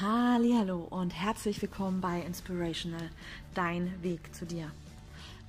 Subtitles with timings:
[0.00, 3.10] Hallo und herzlich willkommen bei Inspirational,
[3.54, 4.72] dein Weg zu dir.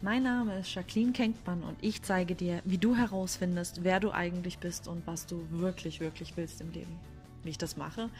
[0.03, 4.59] Mein Name ist Jacqueline Kenkmann und ich zeige dir, wie du herausfindest, wer du eigentlich
[4.59, 6.95] bist und was du wirklich, wirklich willst im Leben.
[7.41, 8.11] Wie ich das mache,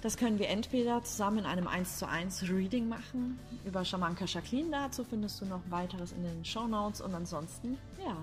[0.00, 3.38] das können wir entweder zusammen in einem 1 zu 1 Reading machen.
[3.64, 8.16] Über Schamanka Jacqueline dazu findest du noch weiteres in den Show Notes und ansonsten, ja,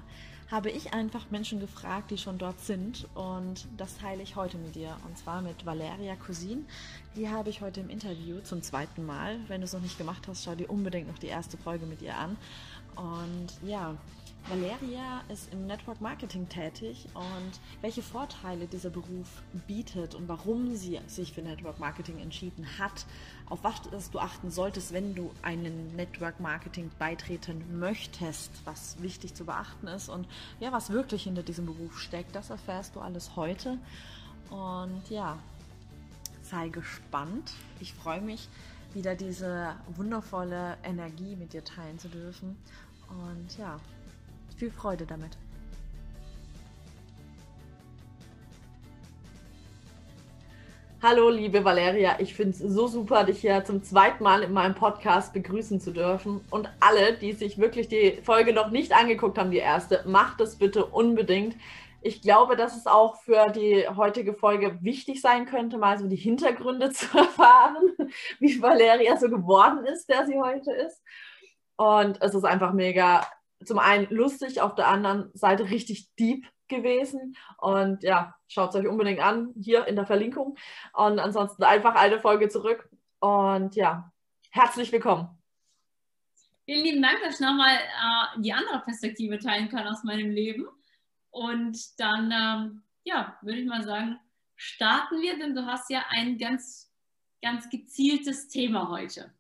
[0.52, 4.76] habe ich einfach Menschen gefragt, die schon dort sind und das teile ich heute mit
[4.76, 6.66] dir und zwar mit Valeria Cousin.
[7.16, 9.40] Die habe ich heute im Interview zum zweiten Mal.
[9.48, 12.02] Wenn du es noch nicht gemacht hast, schau dir unbedingt noch die erste Folge mit
[12.02, 12.36] ihr an.
[12.96, 13.96] Und ja,
[14.48, 21.00] Valeria ist im Network Marketing tätig und welche Vorteile dieser Beruf bietet und warum sie
[21.08, 23.06] sich für Network Marketing entschieden hat,
[23.48, 29.46] auf was du achten solltest, wenn du einem Network Marketing beitreten möchtest, was wichtig zu
[29.46, 30.28] beachten ist und
[30.60, 33.78] ja, was wirklich hinter diesem Beruf steckt, das erfährst du alles heute.
[34.50, 35.38] Und ja,
[36.42, 37.54] sei gespannt.
[37.80, 38.50] Ich freue mich,
[38.94, 42.58] wieder diese wundervolle Energie mit dir teilen zu dürfen.
[43.10, 43.80] Und ja,
[44.60, 45.38] viel Freude damit.
[51.02, 52.18] Hallo, liebe Valeria.
[52.20, 55.92] Ich finde es so super, dich hier zum zweiten Mal in meinem Podcast begrüßen zu
[55.92, 56.42] dürfen.
[56.50, 60.58] Und alle, die sich wirklich die Folge noch nicht angeguckt haben, die erste, macht es
[60.58, 61.56] bitte unbedingt.
[62.02, 66.18] Ich glaube, dass es auch für die heutige Folge wichtig sein könnte, mal so die
[66.18, 67.94] Hintergründe zu erfahren,
[68.40, 71.02] wie Valeria so geworden ist, der sie heute ist.
[71.78, 73.26] Und es ist einfach mega
[73.64, 77.36] zum einen lustig, auf der anderen Seite richtig deep gewesen.
[77.58, 80.58] Und ja, schaut es euch unbedingt an, hier in der Verlinkung.
[80.94, 82.90] Und ansonsten einfach eine Folge zurück.
[83.20, 84.12] Und ja,
[84.52, 85.30] herzlich willkommen.
[86.66, 90.68] Vielen lieben Dank, dass ich nochmal äh, die andere Perspektive teilen kann aus meinem Leben.
[91.32, 94.20] Und dann, ähm, ja, würde ich mal sagen,
[94.56, 96.92] starten wir, denn du hast ja ein ganz,
[97.42, 99.34] ganz gezieltes Thema heute.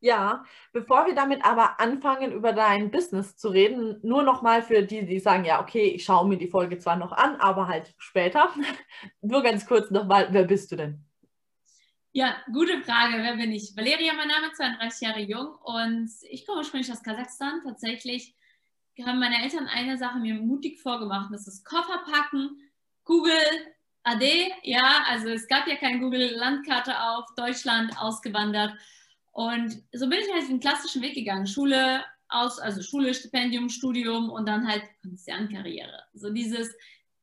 [0.00, 5.04] Ja, bevor wir damit aber anfangen, über dein Business zu reden, nur nochmal für die,
[5.04, 8.50] die sagen, ja, okay, ich schaue mir die Folge zwar noch an, aber halt später.
[9.20, 11.04] nur ganz kurz nochmal, wer bist du denn?
[12.12, 13.18] Ja, gute Frage.
[13.18, 13.76] Wer bin ich?
[13.76, 17.60] Valeria, mein Name, 32 Jahre jung und ich komme ursprünglich aus Kasachstan.
[17.64, 18.34] Tatsächlich
[19.04, 22.60] haben meine Eltern eine Sache mir mutig vorgemacht, das ist Koffer packen,
[23.04, 23.32] Google,
[24.02, 28.72] AD, ja, also es gab ja kein Google, Landkarte auf, Deutschland ausgewandert
[29.38, 31.46] und so bin ich halt den klassischen Weg gegangen.
[31.46, 36.02] Schule, aus, also Schule, Stipendium, Studium und dann halt Konzernkarriere.
[36.12, 36.74] So dieses,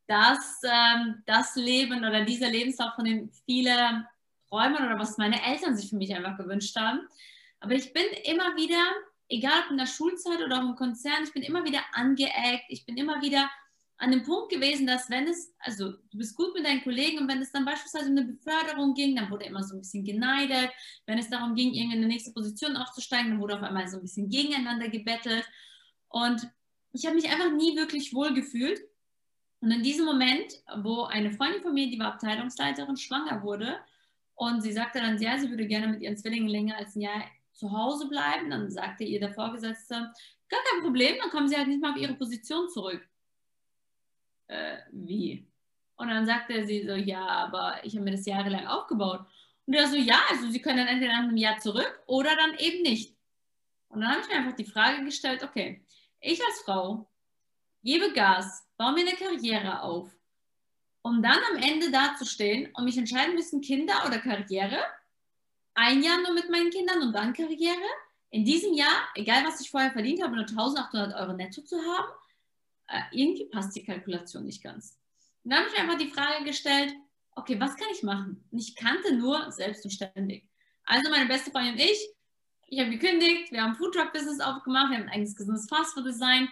[0.07, 4.07] das, ähm, das Leben oder dieser Lebenslauf, von dem viele
[4.47, 7.01] träumen oder was meine Eltern sich für mich einfach gewünscht haben.
[7.59, 8.81] Aber ich bin immer wieder,
[9.27, 12.95] egal ob in der Schulzeit oder im Konzern, ich bin immer wieder angeeckt, ich bin
[12.95, 13.49] immer wieder
[13.97, 17.27] an dem Punkt gewesen, dass wenn es, also du bist gut mit deinen Kollegen und
[17.29, 20.69] wenn es dann beispielsweise um eine Beförderung ging, dann wurde immer so ein bisschen geneidet.
[21.05, 23.97] Wenn es darum ging, irgendwie in die nächste Position aufzusteigen, dann wurde auf einmal so
[23.97, 25.45] ein bisschen gegeneinander gebettelt.
[26.09, 26.49] Und
[26.91, 28.81] ich habe mich einfach nie wirklich wohl gefühlt.
[29.61, 33.79] Und in diesem Moment, wo eine Freundin von mir, die war Abteilungsleiterin, schwanger wurde
[34.35, 37.23] und sie sagte dann, ja, sie würde gerne mit ihren Zwillingen länger als ein Jahr
[37.53, 39.93] zu Hause bleiben, dann sagte ihr der Vorgesetzte,
[40.49, 43.07] gar kein Problem, dann kommen sie halt nicht mal auf ihre Position zurück
[44.47, 45.47] äh, wie?
[45.97, 49.25] Und dann sagte sie so, ja, aber ich habe mir das jahrelang aufgebaut.
[49.65, 52.55] Und er so, ja, also sie können dann entweder nach einem Jahr zurück oder dann
[52.57, 53.15] eben nicht.
[53.87, 55.83] Und dann habe ich mir einfach die Frage gestellt, okay,
[56.19, 57.09] ich als Frau
[57.83, 60.09] gebe Gas, baue mir eine Karriere auf,
[61.01, 64.79] um dann am Ende dazustehen und mich entscheiden müssen, Kinder oder Karriere.
[65.75, 67.77] Ein Jahr nur mit meinen Kindern und dann Karriere.
[68.31, 72.07] In diesem Jahr, egal was ich vorher verdient habe, nur 1800 Euro netto zu haben
[73.11, 74.97] irgendwie passt die Kalkulation nicht ganz.
[75.43, 76.93] Und dann habe ich mir einfach die Frage gestellt,
[77.35, 78.43] okay, was kann ich machen?
[78.51, 80.49] Und ich kannte nur selbst und ständig.
[80.85, 82.09] Also meine beste Freundin und ich,
[82.67, 86.49] ich habe gekündigt, wir haben Foodtruck-Business aufgemacht, wir haben ein eigenes gesundes Fastfood-Design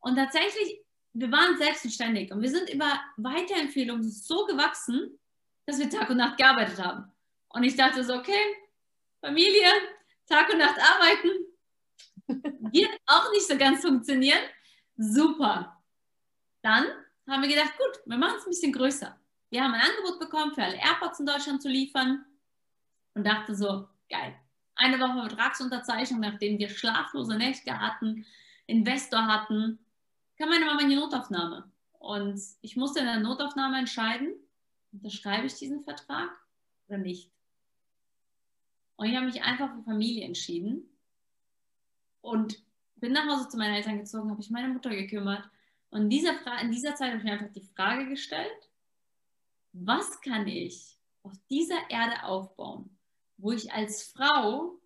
[0.00, 0.80] und tatsächlich,
[1.12, 5.18] wir waren selbstständig und wir sind über Weiterempfehlungen so gewachsen,
[5.66, 7.12] dass wir Tag und Nacht gearbeitet haben.
[7.48, 8.56] Und ich dachte so, okay,
[9.20, 9.68] Familie,
[10.26, 11.28] Tag und Nacht arbeiten,
[12.72, 14.40] wird auch nicht so ganz funktionieren.
[14.96, 15.81] Super.
[16.62, 16.84] Dann
[17.28, 19.18] haben wir gedacht, gut, wir machen es ein bisschen größer.
[19.50, 22.24] Wir haben ein Angebot bekommen, für alle Airports in Deutschland zu liefern
[23.14, 24.34] und dachte so, geil.
[24.74, 28.24] Eine Woche Vertragsunterzeichnung, nachdem wir schlaflose Nächte hatten,
[28.66, 29.78] Investor hatten,
[30.38, 31.70] kam meine Mama in die Notaufnahme.
[31.98, 34.34] Und ich musste in der Notaufnahme entscheiden,
[34.92, 36.30] unterschreibe ich diesen Vertrag
[36.88, 37.30] oder nicht.
[38.96, 40.88] Und ich habe mich einfach für Familie entschieden.
[42.20, 42.62] Und
[42.96, 45.48] bin nach Hause zu meinen Eltern gezogen, habe ich meine Mutter gekümmert.
[45.92, 48.70] Und in dieser, in dieser Zeit habe ich mir einfach die Frage gestellt,
[49.74, 52.98] was kann ich auf dieser Erde aufbauen,
[53.36, 54.80] wo ich als Frau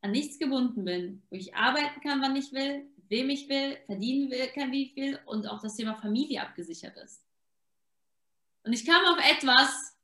[0.00, 4.30] an nichts gebunden bin, wo ich arbeiten kann, wann ich will, wem ich will, verdienen
[4.30, 7.22] will, kann, wie ich will und auch das Thema Familie abgesichert ist.
[8.62, 9.98] Und ich kam auf etwas,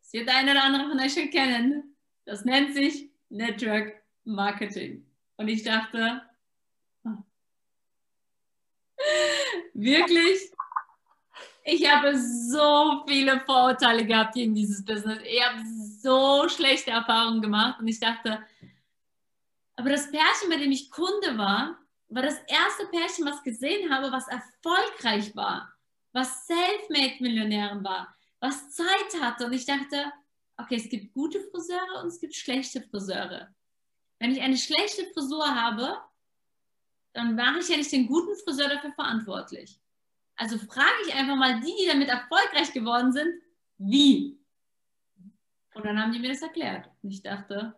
[0.00, 5.06] das wird der eine oder andere von euch schon kennen, das nennt sich Network Marketing.
[5.36, 6.22] Und ich dachte,
[9.74, 10.52] wirklich,
[11.64, 15.18] ich habe so viele Vorurteile gehabt gegen dieses Business.
[15.24, 15.62] Ich habe
[16.00, 18.42] so schlechte Erfahrungen gemacht und ich dachte,
[19.76, 21.78] aber das Pärchen, bei dem ich Kunde war,
[22.08, 25.72] war das erste Pärchen, was gesehen habe, was erfolgreich war,
[26.12, 29.46] was Selfmade-Millionären war, was Zeit hatte.
[29.46, 30.12] Und ich dachte,
[30.58, 33.48] okay, es gibt gute Friseure und es gibt schlechte Friseure.
[34.18, 35.96] Wenn ich eine schlechte Frisur habe,
[37.12, 39.78] dann mache ich ja nicht den guten Friseur dafür verantwortlich.
[40.36, 43.32] Also frage ich einfach mal die, die damit erfolgreich geworden sind,
[43.78, 44.38] wie?
[45.74, 46.88] Und dann haben die mir das erklärt.
[47.02, 47.74] Und ich dachte,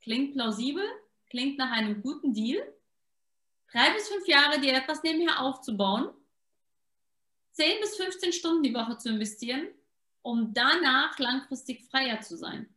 [0.00, 0.84] klingt plausibel,
[1.28, 2.62] klingt nach einem guten Deal.
[3.72, 6.10] Drei bis fünf Jahre dir etwas nebenher aufzubauen,
[7.56, 9.68] 10 bis 15 Stunden die Woche zu investieren,
[10.20, 12.68] um danach langfristig freier zu sein.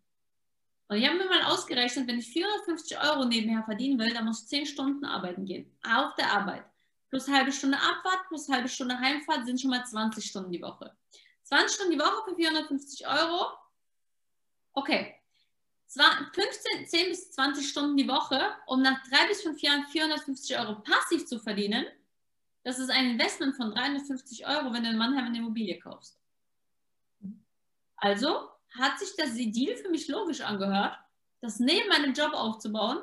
[0.90, 4.42] Und ich habe mir mal ausgerechnet, wenn ich 450 Euro nebenher verdienen will, dann muss
[4.42, 5.72] ich 10 Stunden arbeiten gehen.
[5.84, 6.66] Auf der Arbeit.
[7.10, 10.96] Plus halbe Stunde Abfahrt, plus halbe Stunde Heimfahrt sind schon mal 20 Stunden die Woche.
[11.44, 13.52] 20 Stunden die Woche für 450 Euro.
[14.74, 15.16] Okay.
[15.88, 20.82] 15, 10 bis 20 Stunden die Woche, um nach drei bis fünf Jahren 450 Euro
[20.82, 21.86] passiv zu verdienen.
[22.64, 26.20] Das ist ein Investment von 350 Euro, wenn du in Mannheim eine Immobilie kaufst.
[27.96, 30.98] Also hat sich das Deal für mich logisch angehört,
[31.42, 33.00] das neben meinem Job aufzubauen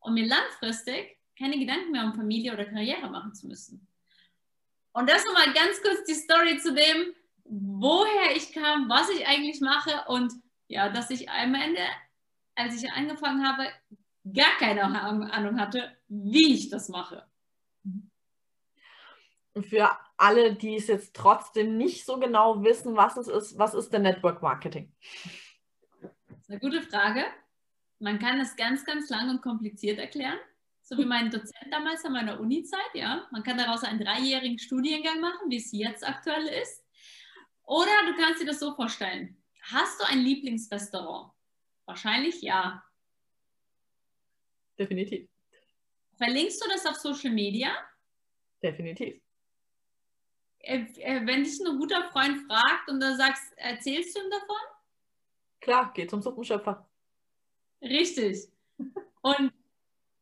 [0.00, 3.86] und mir langfristig keine Gedanken mehr um Familie oder Karriere machen zu müssen.
[4.92, 7.14] Und das nochmal ganz kurz die Story zu dem,
[7.44, 10.32] woher ich kam, was ich eigentlich mache und
[10.66, 11.82] ja, dass ich am Ende,
[12.54, 13.68] als ich angefangen habe,
[14.34, 17.26] gar keine Ahnung hatte, wie ich das mache.
[19.54, 23.92] Für alle, die es jetzt trotzdem nicht so genau wissen, was es ist, was ist
[23.92, 24.92] denn Network Marketing?
[26.02, 27.24] Das ist eine gute Frage.
[28.00, 30.38] Man kann es ganz, ganz lang und kompliziert erklären,
[30.82, 32.94] so wie mein Dozent damals an meiner Uni-Zeit.
[32.94, 36.84] Ja, man kann daraus einen dreijährigen Studiengang machen, wie es jetzt aktuell ist.
[37.62, 41.32] Oder du kannst dir das so vorstellen: Hast du ein Lieblingsrestaurant?
[41.86, 42.84] Wahrscheinlich ja.
[44.78, 45.28] Definitiv.
[46.16, 47.70] Verlinkst du das auf Social Media?
[48.62, 49.20] Definitiv.
[50.60, 54.56] Äh, äh, wenn dich ein guter Freund fragt und du sagst, erzählst du ihm davon?
[55.60, 56.88] Klar, geht zum Suppenschöpfer.
[57.82, 58.48] Richtig.
[59.22, 59.52] Und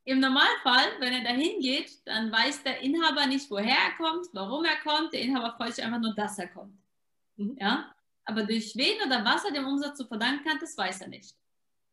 [0.04, 4.64] im Normalfall, wenn er dahin geht, dann weiß der Inhaber nicht, woher er kommt, warum
[4.64, 5.12] er kommt.
[5.12, 6.78] Der Inhaber freut sich einfach nur, dass er kommt.
[7.36, 7.56] Mhm.
[7.60, 7.94] Ja?
[8.24, 11.34] Aber durch wen oder was er dem Umsatz zu verdanken hat, das weiß er nicht.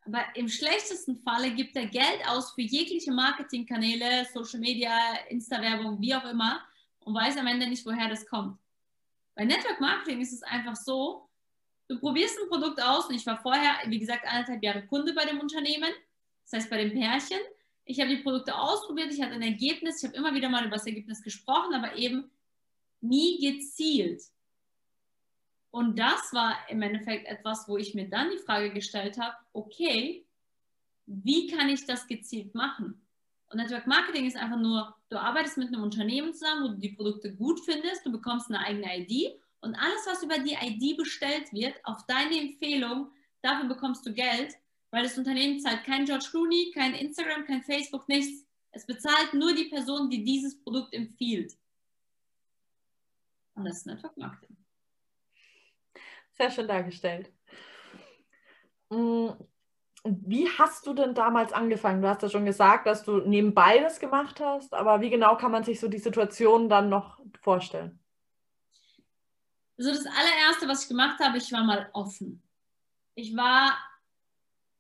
[0.06, 4.96] Aber im schlechtesten Falle gibt er Geld aus für jegliche Marketingkanäle, Social Media,
[5.30, 6.62] Insta-Werbung, wie auch immer,
[7.06, 8.58] und weiß am Ende nicht, woher das kommt.
[9.36, 11.28] Bei Network Marketing ist es einfach so,
[11.88, 15.26] du probierst ein Produkt aus und ich war vorher, wie gesagt, anderthalb Jahre Kunde bei
[15.26, 15.92] dem Unternehmen,
[16.44, 17.40] das heißt bei dem Pärchen.
[17.86, 20.78] Ich habe die Produkte ausprobiert, ich hatte ein Ergebnis, ich habe immer wieder mal über
[20.78, 22.30] das Ergebnis gesprochen, aber eben
[23.02, 24.22] nie gezielt.
[25.72, 30.24] Und das war im Endeffekt etwas, wo ich mir dann die Frage gestellt habe, okay,
[31.08, 33.03] wie kann ich das gezielt machen?
[33.54, 36.94] Und Network Marketing ist einfach nur, du arbeitest mit einem Unternehmen zusammen, wo du die
[36.94, 41.54] Produkte gut findest, du bekommst eine eigene ID und alles, was über die ID bestellt
[41.54, 43.12] wird, auf deine Empfehlung,
[43.44, 44.56] dafür bekommst du Geld,
[44.90, 48.44] weil das Unternehmen zahlt kein George Clooney, kein Instagram, kein Facebook, nichts.
[48.72, 51.56] Es bezahlt nur die Person, die dieses Produkt empfiehlt.
[53.54, 54.58] Und das ist Network Marketing.
[56.32, 57.32] Sehr schön dargestellt.
[60.06, 62.02] Wie hast du denn damals angefangen?
[62.02, 65.52] Du hast ja schon gesagt, dass du nebenbei das gemacht hast, aber wie genau kann
[65.52, 68.00] man sich so die Situation dann noch vorstellen?
[69.78, 72.44] Also das allererste, was ich gemacht habe, ich war mal offen.
[73.16, 73.78] Ich war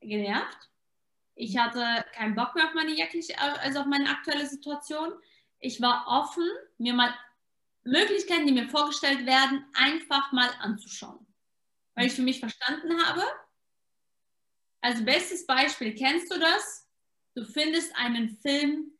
[0.01, 0.69] genervt.
[1.35, 5.13] Ich hatte keinen Bock mehr auf meine jegliche, also auf meine aktuelle Situation.
[5.59, 7.13] Ich war offen, mir mal
[7.83, 11.25] Möglichkeiten, die mir vorgestellt werden, einfach mal anzuschauen.
[11.95, 13.23] Weil ich für mich verstanden habe,
[14.83, 16.85] also bestes Beispiel, kennst du das?
[17.35, 18.91] Du findest einen Film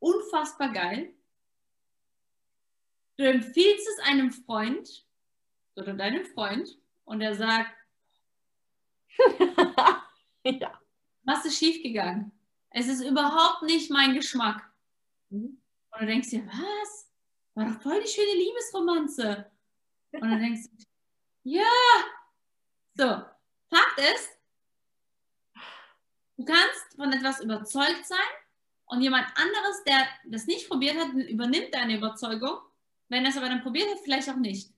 [0.00, 1.14] unfassbar geil.
[3.16, 5.06] Du empfiehlst es einem Freund
[5.76, 7.72] oder deinem Freund und er sagt,
[10.44, 10.80] ja.
[11.22, 12.32] was ist schiefgegangen?
[12.70, 14.68] Es ist überhaupt nicht mein Geschmack.
[15.30, 15.62] Mhm.
[15.92, 17.12] Und du denkst dir, was?
[17.54, 19.52] War doch voll die schöne Liebesromanze.
[20.10, 20.84] Und dann denkst du,
[21.44, 21.64] ja,
[22.94, 23.04] So,
[23.70, 24.41] Fakt ist,
[26.36, 28.18] du kannst von etwas überzeugt sein
[28.86, 32.58] und jemand anderes, der das nicht probiert hat, übernimmt deine Überzeugung.
[33.08, 34.70] Wenn er es aber dann probiert hat, vielleicht auch nicht.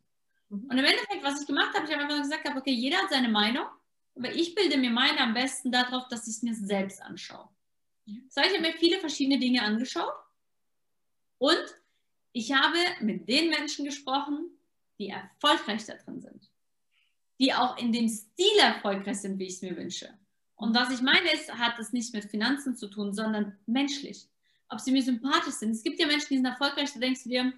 [0.49, 0.65] Mhm.
[0.65, 3.29] Und im Endeffekt, was ich gemacht habe, ich habe einfach gesagt, okay, jeder hat seine
[3.29, 3.67] Meinung,
[4.17, 7.49] aber ich bilde mir meine am besten darauf, dass ich es mir selbst anschaue.
[8.07, 10.13] Heißt, ich habe mir viele verschiedene Dinge angeschaut
[11.39, 11.79] und
[12.33, 14.51] ich habe mit den Menschen gesprochen,
[14.99, 16.51] die erfolgreich da drin sind,
[17.41, 20.13] die auch in dem Stil erfolgreich sind, wie ich es mir wünsche.
[20.57, 24.29] Und was ich meine, ist, hat es nicht mit Finanzen zu tun, sondern menschlich.
[24.69, 25.71] Ob sie mir sympathisch sind.
[25.71, 27.53] Es gibt ja Menschen, die sind erfolgreich, da denkst du dir,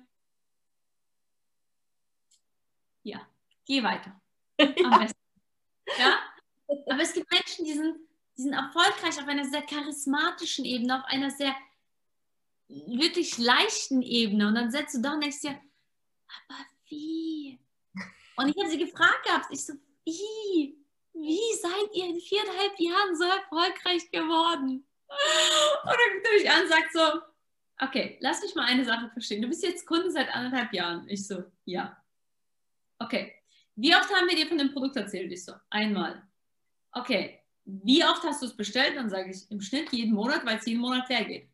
[3.03, 3.27] ja,
[3.65, 4.21] geh weiter.
[4.59, 5.21] Am besten.
[5.99, 6.19] Ja?
[6.89, 7.97] Aber es gibt Menschen, die sind,
[8.37, 11.55] die sind erfolgreich auf einer sehr charismatischen Ebene, auf einer sehr
[12.69, 14.49] wirklich leichten Ebene.
[14.49, 15.61] Und dann setzt du da und denkst dir,
[16.49, 17.59] aber wie?
[18.37, 19.75] Und ich habe sie gefragt gehabt, ich so,
[20.05, 20.77] wie?
[21.17, 24.87] Wie seid ihr in viereinhalb Jahren so erfolgreich geworden?
[25.09, 27.21] Und dann guckt er mich an und sagt so,
[27.81, 29.43] okay, lass mich mal eine Sache verstehen.
[29.43, 31.09] Du bist jetzt Kunde seit anderthalb Jahren.
[31.09, 31.97] Ich so, ja.
[32.99, 33.35] Okay.
[33.77, 35.31] Wie oft haben wir dir von dem Produkt erzählt?
[35.33, 36.23] Ich so, einmal.
[36.93, 37.41] Okay.
[37.65, 38.97] Wie oft hast du es bestellt?
[38.97, 41.51] Dann sage ich, im Schnitt jeden Monat, weil es jeden Monat leer geht.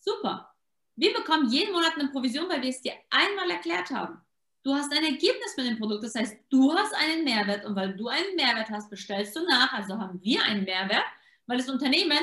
[0.00, 0.54] Super.
[0.96, 4.20] Wir bekommen jeden Monat eine Provision, weil wir es dir einmal erklärt haben.
[4.64, 7.96] Du hast ein Ergebnis mit dem Produkt, das heißt, du hast einen Mehrwert und weil
[7.96, 11.04] du einen Mehrwert hast, bestellst du nach, also haben wir einen Mehrwert,
[11.46, 12.20] weil das Unternehmen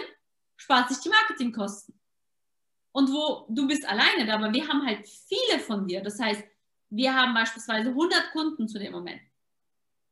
[0.55, 2.00] spart sich die Marketingkosten.
[2.91, 6.01] Und wo du bist alleine da, aber wir haben halt viele von dir.
[6.01, 6.43] Das heißt,
[6.89, 9.22] wir haben beispielsweise 100 Kunden zu dem Moment.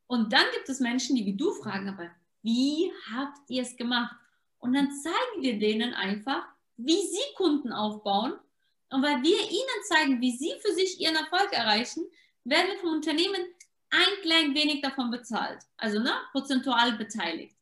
[0.06, 2.10] Und dann gibt es Menschen, die wie du fragen, aber
[2.42, 4.14] wie habt ihr es gemacht?
[4.58, 8.34] Und dann zeigen wir denen einfach, wie sie Kunden aufbauen
[8.90, 12.06] und weil wir ihnen zeigen, wie sie für sich ihren Erfolg erreichen,
[12.44, 13.40] werden wir vom Unternehmen
[13.90, 15.62] ein klein wenig davon bezahlt.
[15.76, 17.56] Also ne, prozentual beteiligt.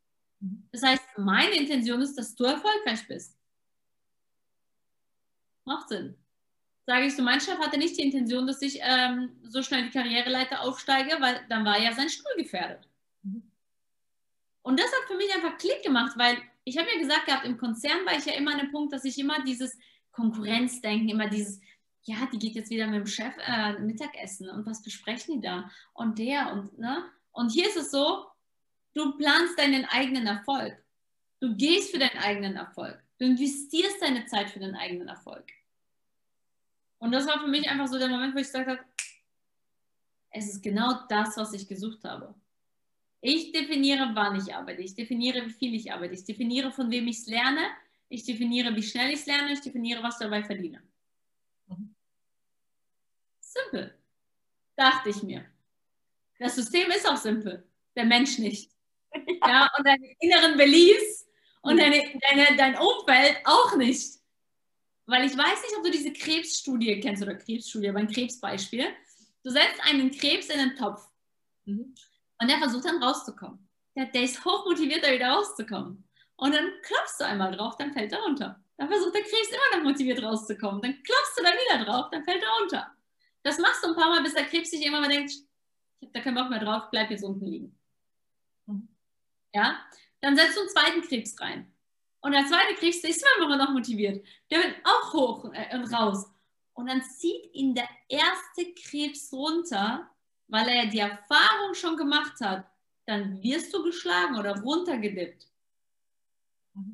[0.73, 3.37] Das heißt, meine Intention ist, dass du erfolgreich bist.
[5.65, 6.17] Macht Sinn.
[6.87, 9.91] Sage ich so, mein Chef hatte nicht die Intention, dass ich ähm, so schnell die
[9.91, 12.89] Karriereleiter aufsteige, weil dann war ja sein Stuhl gefährdet.
[14.63, 17.57] Und das hat für mich einfach Klick gemacht, weil ich habe ja gesagt gehabt, im
[17.57, 19.77] Konzern war ich ja immer an dem Punkt, dass ich immer dieses
[20.13, 21.61] Konkurrenzdenken, immer dieses,
[22.07, 25.71] ja, die geht jetzt wieder mit dem Chef äh, Mittagessen und was besprechen die da?
[25.95, 27.05] Und der und, ne?
[27.33, 28.27] Und hier ist es so,
[28.95, 30.83] du planst deinen eigenen Erfolg.
[31.41, 33.03] Du gehst für deinen eigenen Erfolg.
[33.19, 35.45] Du investierst deine Zeit für deinen eigenen Erfolg.
[36.99, 38.81] Und das war für mich einfach so der Moment, wo ich gesagt habe,
[40.31, 42.35] es ist genau das, was ich gesucht habe.
[43.21, 44.83] Ich definiere, wann ich arbeite.
[44.83, 46.15] Ich definiere, wie viel ich arbeite.
[46.15, 47.67] Ich definiere, von wem ich es lerne
[48.09, 50.83] ich definiere, wie schnell ich es lerne, ich definiere, was ich dabei verdiene.
[53.63, 53.99] Simpel,
[54.77, 55.45] dachte ich mir.
[56.39, 58.71] Das System ist auch simpel, der Mensch nicht.
[59.15, 61.27] Ja, ja und deine inneren Beliefs
[61.63, 61.79] und mhm.
[61.79, 64.17] deine, deine, dein Umfeld auch nicht.
[65.07, 68.87] Weil ich weiß nicht, ob du diese Krebsstudie kennst oder Krebsstudie, aber ein Krebsbeispiel.
[69.43, 71.07] Du setzt einen Krebs in einen Topf
[71.65, 71.95] mhm.
[72.41, 73.69] und der versucht dann rauszukommen.
[73.95, 76.05] Der, der ist hochmotiviert, da wieder rauszukommen.
[76.37, 78.63] Und dann klopfst du einmal drauf, dann fällt er runter.
[78.77, 80.83] Dann versucht der Krebs immer noch motiviert rauszukommen.
[80.83, 82.96] Dann klopfst du da wieder drauf, dann fällt er runter.
[83.47, 85.33] Das machst du ein paar Mal, bis der Krebs sich immer mal denkt,
[86.01, 87.79] da keinen Bock mehr drauf, bleib jetzt unten liegen.
[88.67, 88.89] Mhm.
[89.55, 89.87] Ja,
[90.21, 91.73] dann setzt du einen zweiten Krebs rein.
[92.23, 94.27] Und der zweite Krebs, der ist immer noch motiviert.
[94.51, 96.29] Der will auch hoch äh, und raus.
[96.73, 100.11] Und dann zieht ihn der erste Krebs runter,
[100.49, 102.67] weil er die Erfahrung schon gemacht hat.
[103.07, 105.47] Dann wirst du geschlagen oder runtergedippt.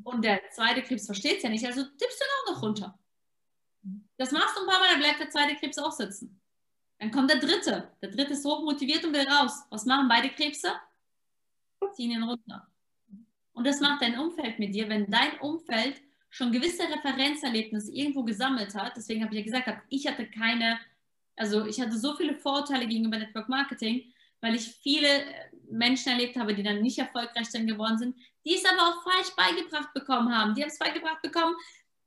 [0.04, 2.98] Und der zweite Krebs versteht es ja nicht, also tippst du ihn auch noch runter.
[4.18, 6.41] Das machst du ein paar Mal, dann bleibt der zweite Krebs auch sitzen.
[7.02, 7.88] Dann kommt der dritte.
[8.00, 9.64] Der dritte ist hochmotiviert und will raus.
[9.70, 10.68] Was machen beide Krebse?
[11.94, 12.68] Ziehen ihn runter.
[13.54, 18.76] Und das macht dein Umfeld mit dir, wenn dein Umfeld schon gewisse Referenzerlebnisse irgendwo gesammelt
[18.76, 18.96] hat.
[18.96, 20.78] Deswegen habe ich ja gesagt, ich hatte keine,
[21.34, 24.04] also ich hatte so viele Vorurteile gegenüber Network Marketing,
[24.40, 25.08] weil ich viele
[25.68, 28.16] Menschen erlebt habe, die dann nicht erfolgreich dann geworden sind,
[28.46, 30.54] die es aber auch falsch beigebracht bekommen haben.
[30.54, 31.56] Die haben es beigebracht bekommen,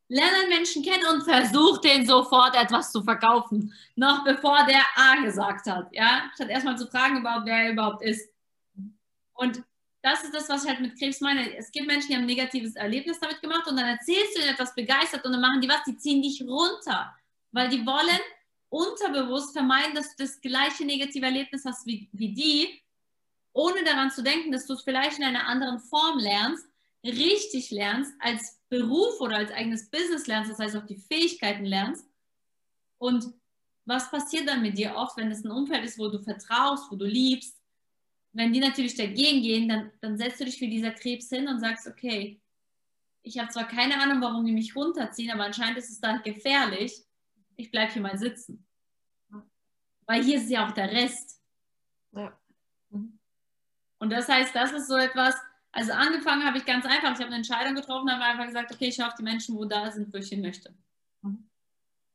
[0.07, 5.15] lerne einen Menschen kennen und versuch den sofort etwas zu verkaufen, noch bevor der A
[5.23, 8.29] gesagt hat, ja, statt erstmal zu fragen, überhaupt, wer er überhaupt ist.
[9.33, 9.63] Und
[10.01, 11.55] das ist das, was ich halt mit Krebs meine.
[11.57, 14.53] Es gibt Menschen, die haben ein negatives Erlebnis damit gemacht und dann erzählst du ihnen
[14.53, 17.15] etwas begeistert und dann machen die was, die ziehen dich runter,
[17.51, 18.19] weil die wollen
[18.69, 22.81] unterbewusst vermeiden, dass du das gleiche negative Erlebnis hast wie, wie die
[23.53, 26.67] ohne daran zu denken, dass du es vielleicht in einer anderen Form lernst,
[27.05, 32.05] richtig lernst, als Beruf oder als eigenes Business lernst, das heißt auch die Fähigkeiten lernst.
[32.97, 33.33] Und
[33.85, 36.95] was passiert dann mit dir oft, wenn es ein Umfeld ist, wo du vertraust, wo
[36.95, 37.55] du liebst,
[38.33, 41.61] Wenn die natürlich dagegen gehen, dann, dann setzt du dich wie dieser Krebs hin und
[41.61, 42.41] sagst, okay,
[43.21, 47.01] ich habe zwar keine Ahnung, warum die mich runterziehen, aber anscheinend ist es da gefährlich.
[47.55, 48.67] Ich bleibe hier mal sitzen.
[50.05, 51.41] Weil hier ist ja auch der Rest.
[52.11, 52.37] Ja.
[52.89, 53.17] Mhm.
[53.99, 55.35] Und das heißt, das ist so etwas,
[55.75, 58.87] also angefangen habe ich ganz einfach, ich habe eine Entscheidung getroffen, habe einfach gesagt, okay,
[58.87, 60.73] ich schaue die Menschen, wo da sind, wo ich hin möchte.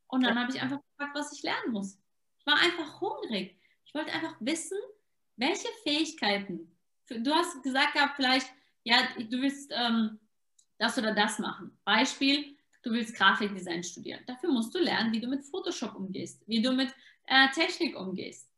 [0.07, 1.99] Und dann habe ich einfach gefragt, was ich lernen muss.
[2.39, 3.55] Ich war einfach hungrig.
[3.85, 4.79] Ich wollte einfach wissen,
[5.35, 6.75] welche Fähigkeiten.
[7.07, 8.51] Du hast gesagt gehabt, vielleicht,
[8.83, 10.19] ja, du willst ähm,
[10.79, 11.77] das oder das machen.
[11.85, 14.23] Beispiel, du willst Grafikdesign studieren.
[14.25, 16.91] Dafür musst du lernen, wie du mit Photoshop umgehst, wie du mit
[17.27, 18.49] äh, Technik umgehst.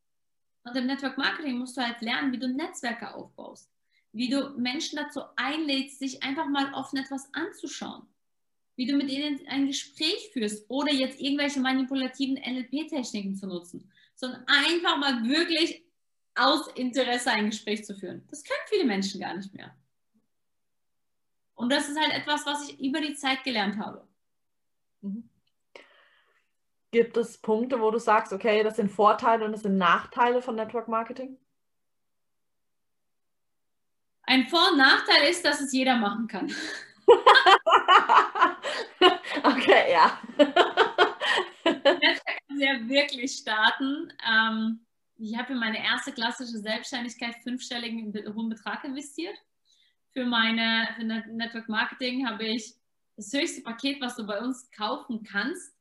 [0.64, 3.70] Und im Network Marketing musst du halt lernen, wie du Netzwerke aufbaust,
[4.13, 8.08] wie du Menschen dazu einlädst, sich einfach mal offen etwas anzuschauen,
[8.75, 14.46] wie du mit ihnen ein Gespräch führst oder jetzt irgendwelche manipulativen NLP-Techniken zu nutzen, sondern
[14.48, 15.84] einfach mal wirklich
[16.36, 18.25] aus Interesse ein Gespräch zu führen.
[18.29, 19.75] Das können viele Menschen gar nicht mehr.
[21.55, 24.08] Und das ist halt etwas, was ich über die Zeit gelernt habe.
[25.01, 25.29] Mhm.
[26.91, 30.55] Gibt es Punkte, wo du sagst, okay, das sind Vorteile und das sind Nachteile von
[30.55, 31.38] Network Marketing?
[34.24, 36.51] Ein Vor- und Nachteil ist, dass es jeder machen kann.
[39.44, 40.18] okay, ja.
[41.65, 44.12] Netzwerk kann ja wirklich starten.
[44.27, 44.86] Ähm,
[45.18, 49.38] ich habe in meine erste klassische Selbstständigkeit fünfstelligen hohen Betrag investiert.
[50.12, 52.74] Für meine für Network Marketing habe ich
[53.15, 55.74] das höchste Paket, was du bei uns kaufen kannst,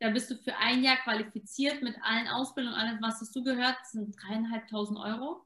[0.00, 4.14] da bist du für ein Jahr qualifiziert mit allen Ausbildungen, alles, was dazu gehört, sind
[4.22, 5.44] dreieinhalbtausend Euro.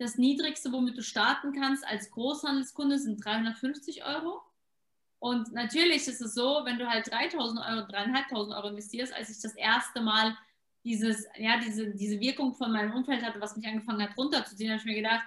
[0.00, 4.40] Das niedrigste, womit du starten kannst als Großhandelskunde, sind 350 Euro.
[5.18, 9.42] Und natürlich ist es so, wenn du halt 3000 Euro, 3500 Euro investierst, als ich
[9.42, 10.34] das erste Mal
[10.84, 14.78] dieses, ja, diese, diese Wirkung von meinem Umfeld hatte, was mich angefangen hat runterzuziehen, habe
[14.78, 15.26] ich mir gedacht,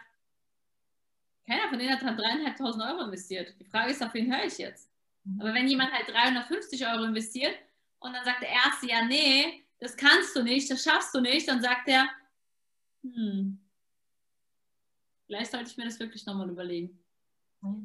[1.46, 3.54] keiner von denen hat 3.500 Euro investiert.
[3.60, 4.90] Die Frage ist, auf wen höre ich jetzt?
[5.24, 5.40] Mhm.
[5.40, 7.56] Aber wenn jemand halt 350 Euro investiert,
[8.00, 11.48] und dann sagt der Erste, ja, nee, das kannst du nicht, das schaffst du nicht.
[11.48, 12.10] Dann sagt er,
[13.04, 13.63] hm,
[15.34, 17.04] vielleicht sollte ich mir das wirklich nochmal überlegen.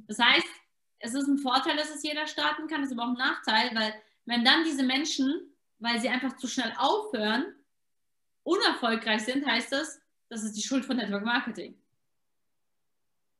[0.06, 0.46] Das heißt,
[0.98, 3.74] es ist ein Vorteil, dass es jeder starten kann, es ist aber auch ein Nachteil,
[3.74, 3.94] weil
[4.26, 7.54] wenn dann diese Menschen, weil sie einfach zu schnell aufhören,
[8.42, 11.80] unerfolgreich sind, heißt das, das ist die Schuld von Network Marketing.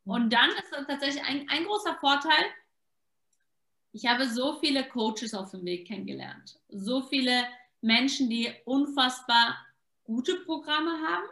[0.04, 2.46] Und dann ist das tatsächlich ein, ein großer Vorteil,
[3.92, 6.58] ich habe so viele Coaches auf dem Weg kennengelernt.
[6.68, 7.44] So viele
[7.82, 9.58] Menschen, die unfassbar
[10.04, 11.28] gute Programme haben,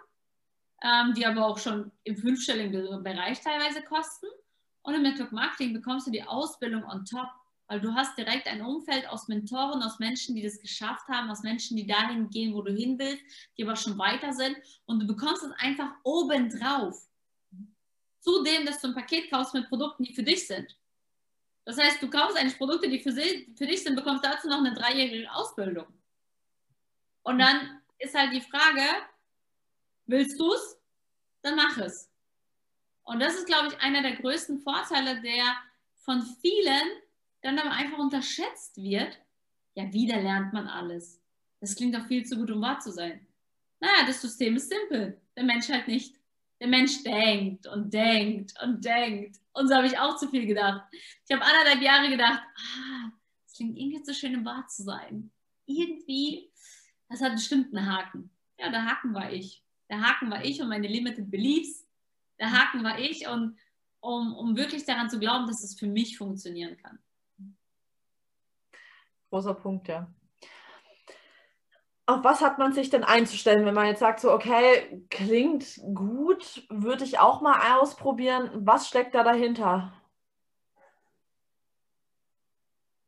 [0.82, 4.26] ähm, die aber auch schon im fünfstelligen Bereich teilweise kosten.
[4.82, 7.28] Und im Network Marketing bekommst du die Ausbildung on top,
[7.68, 11.42] weil du hast direkt ein Umfeld aus Mentoren, aus Menschen, die das geschafft haben, aus
[11.42, 13.22] Menschen, die dahin gehen, wo du hin willst,
[13.56, 14.56] die aber schon weiter sind.
[14.84, 17.08] Und du bekommst es einfach obendrauf.
[18.20, 20.76] Zudem, dass du ein Paket kaufst mit Produkten, die für dich sind.
[21.64, 24.58] Das heißt, du kaufst eigentlich Produkte, die für, sie, für dich sind, bekommst dazu noch
[24.58, 25.86] eine dreijährige Ausbildung.
[27.24, 28.82] Und dann ist halt die Frage,
[30.06, 30.78] willst du es?
[31.42, 32.10] Dann mach es.
[33.04, 35.56] Und das ist, glaube ich, einer der größten Vorteile, der
[36.04, 36.88] von vielen
[37.42, 39.20] dann aber einfach unterschätzt wird.
[39.74, 41.22] Ja, wieder lernt man alles.
[41.60, 43.26] Das klingt doch viel zu gut, um wahr zu sein.
[43.80, 45.20] Naja, das System ist simpel.
[45.36, 46.16] Der Mensch halt nicht.
[46.60, 49.36] Der Mensch denkt und denkt und denkt.
[49.52, 50.82] Und so habe ich auch zu viel gedacht.
[51.28, 53.10] Ich habe anderthalb Jahre gedacht, ah,
[53.46, 55.30] es klingt irgendwie so schön, im Wahr zu sein.
[55.66, 56.50] Irgendwie,
[57.08, 58.30] das hat bestimmt einen Haken.
[58.58, 59.62] Ja, der Haken war ich.
[59.88, 61.86] Der Haken war ich und meine Limited Beliefs.
[62.38, 63.58] Der Haken war ich und
[64.00, 66.98] um, um wirklich daran zu glauben, dass es für mich funktionieren kann.
[69.30, 70.12] Großer Punkt, ja
[72.06, 76.64] auf was hat man sich denn einzustellen, wenn man jetzt sagt, so, okay, klingt gut,
[76.70, 78.48] würde ich auch mal ausprobieren.
[78.54, 79.92] Was steckt da dahinter?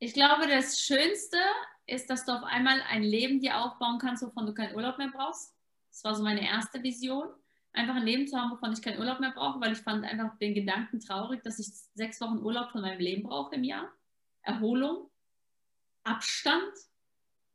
[0.01, 1.39] Ich glaube, das Schönste
[1.87, 5.11] ist, dass du auf einmal ein Leben dir aufbauen kannst, wovon du keinen Urlaub mehr
[5.15, 5.55] brauchst.
[5.91, 7.29] Das war so meine erste Vision.
[7.73, 10.37] Einfach ein Leben zu haben, wovon ich keinen Urlaub mehr brauche, weil ich fand einfach
[10.39, 13.93] den Gedanken traurig, dass ich sechs Wochen Urlaub von meinem Leben brauche im Jahr.
[14.43, 15.11] Erholung,
[16.03, 16.73] Abstand.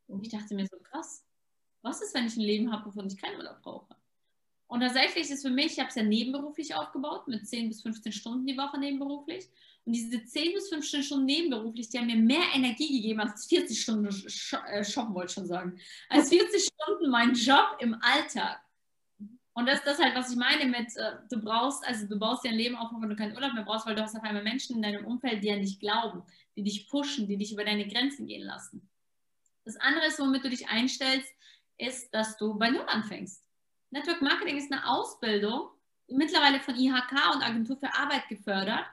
[0.08, 1.26] Und ich dachte mir so, krass,
[1.82, 3.96] was ist, wenn ich ein Leben habe, wovon ich keinen Urlaub brauche?
[4.68, 8.12] Und tatsächlich ist für mich, ich habe es ja nebenberuflich aufgebaut, mit 10 bis 15
[8.12, 9.50] Stunden die Woche nebenberuflich.
[9.86, 13.82] Und diese 10 bis 15 Stunden nebenberuflich, die haben mir mehr Energie gegeben als 40
[13.82, 15.78] Stunden äh, shoppen, wollte ich schon sagen.
[16.10, 18.62] Als 40 Stunden mein Job im Alltag.
[19.56, 22.44] Und das ist das halt, was ich meine mit, äh, du brauchst, also du baust
[22.44, 24.44] dir ein Leben auf, wenn du keinen Urlaub mehr brauchst, weil du hast auf einmal
[24.44, 26.24] Menschen in deinem Umfeld, die an dich glauben,
[26.56, 28.90] die dich pushen, die dich über deine Grenzen gehen lassen.
[29.66, 31.32] Das andere ist, womit du dich einstellst,
[31.78, 33.44] ist, dass du bei Null anfängst.
[33.92, 35.70] Network Marketing ist eine Ausbildung,
[36.08, 38.86] mittlerweile von IHK und Agentur für Arbeit gefördert.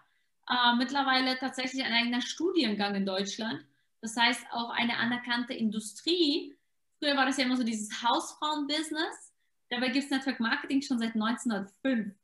[0.49, 3.65] Äh, mittlerweile tatsächlich ein eigener Studiengang in Deutschland.
[4.01, 6.57] Das heißt auch eine anerkannte Industrie.
[6.99, 9.33] Früher war das ja immer so dieses Hausfrauen-Business.
[9.71, 12.15] Dabei gibt es Network Marketing schon seit 1905.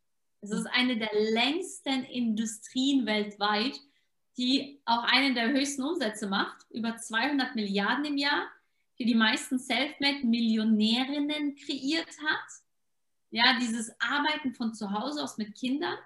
[0.42, 3.78] Es ist eine der längsten Industrien weltweit,
[4.36, 8.46] die auch einen der höchsten Umsätze macht, über 200 Milliarden im Jahr,
[8.98, 12.48] die die meisten Selfmade-Millionärinnen kreiert hat.
[13.30, 15.96] Ja, dieses Arbeiten von zu Hause aus mit Kindern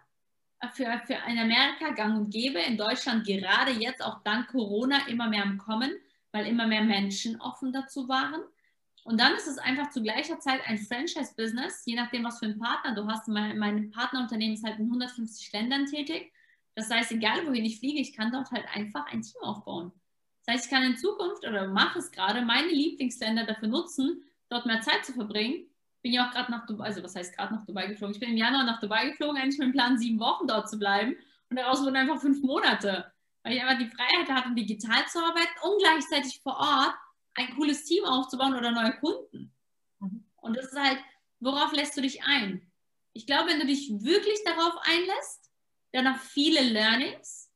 [0.69, 5.29] für, für in Amerika gang und gäbe, in Deutschland gerade jetzt auch dank Corona immer
[5.29, 5.93] mehr am Kommen,
[6.33, 8.43] weil immer mehr Menschen offen dazu waren.
[9.03, 12.59] Und dann ist es einfach zu gleicher Zeit ein Franchise-Business, je nachdem, was für einen
[12.59, 13.27] Partner du hast.
[13.29, 16.33] Mein, mein Partnerunternehmen ist halt in 150 Ländern tätig.
[16.75, 19.93] Das heißt, egal wohin ich fliege, ich kann dort halt einfach ein Team aufbauen.
[20.45, 24.67] Das heißt, ich kann in Zukunft oder mache es gerade, meine Lieblingsländer dafür nutzen, dort
[24.67, 25.70] mehr Zeit zu verbringen
[26.03, 28.15] bin ja auch gerade nach Dubai, also was heißt gerade nach Dubai geflogen?
[28.15, 30.79] Ich bin im Januar nach Dubai geflogen, eigentlich mit dem Plan, sieben Wochen dort zu
[30.79, 31.17] bleiben.
[31.49, 35.49] Und daraus wurden einfach fünf Monate, weil ich einfach die Freiheit hatte, digital zu arbeiten
[35.63, 36.95] und gleichzeitig vor Ort
[37.35, 39.53] ein cooles Team aufzubauen oder neue Kunden.
[39.99, 40.25] Mhm.
[40.37, 40.99] Und das ist halt,
[41.41, 42.71] worauf lässt du dich ein?
[43.13, 45.51] Ich glaube, wenn du dich wirklich darauf einlässt,
[45.93, 47.51] dann auch viele Learnings,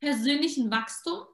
[0.00, 1.26] persönlichen Wachstum,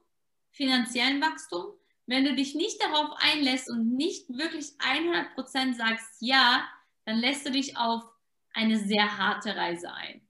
[0.51, 1.73] finanziellen Wachstum,
[2.05, 6.67] wenn du dich nicht darauf einlässt und nicht wirklich 100% sagst ja,
[7.05, 8.03] dann lässt du dich auf
[8.53, 10.21] eine sehr harte Reise ein.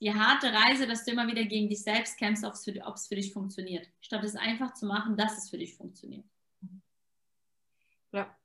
[0.00, 2.96] Die harte Reise, dass du immer wieder gegen dich selbst kämpfst, ob es für, ob
[2.96, 3.88] es für dich funktioniert.
[4.00, 6.24] Statt es einfach zu machen, dass es für dich funktioniert.
[8.12, 8.36] Ja.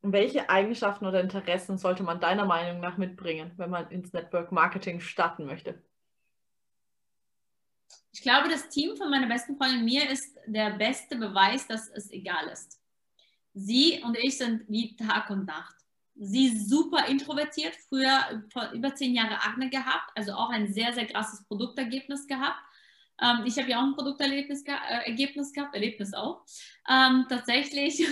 [0.00, 4.50] Und welche Eigenschaften oder Interessen sollte man deiner Meinung nach mitbringen, wenn man ins Network
[4.52, 5.82] Marketing starten möchte?
[8.12, 12.10] Ich glaube, das Team von meiner besten Freundin mir ist der beste Beweis, dass es
[12.10, 12.78] egal ist.
[13.54, 15.74] Sie und ich sind wie Tag und Nacht.
[16.14, 20.92] Sie ist super introvertiert, früher vor über zehn Jahren Akne gehabt, also auch ein sehr,
[20.92, 22.58] sehr krasses Produktergebnis gehabt.
[23.20, 26.44] Ähm, ich habe ja auch ein Produkterlebnis ge äh, gehabt, Erlebnis auch.
[26.88, 28.06] Ähm, tatsächlich,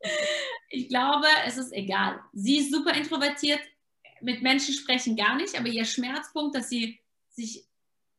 [0.70, 2.20] ich glaube, es ist egal.
[2.32, 3.60] Sie ist super introvertiert,
[4.22, 7.66] mit Menschen sprechen gar nicht, aber ihr Schmerzpunkt, dass sie sich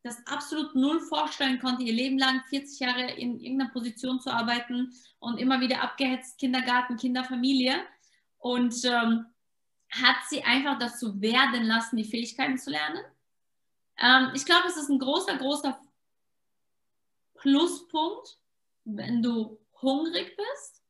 [0.05, 4.93] das absolut null vorstellen konnte, ihr Leben lang 40 Jahre in irgendeiner Position zu arbeiten
[5.17, 7.73] und immer wieder abgehetzt, Kindergarten, Kinderfamilie.
[8.37, 9.25] Und ähm,
[9.89, 13.03] hat sie einfach dazu werden lassen, die Fähigkeiten zu lernen.
[13.97, 15.79] Ähm, ich glaube, es ist ein großer, großer
[17.33, 18.37] Pluspunkt,
[18.83, 20.83] wenn du hungrig bist,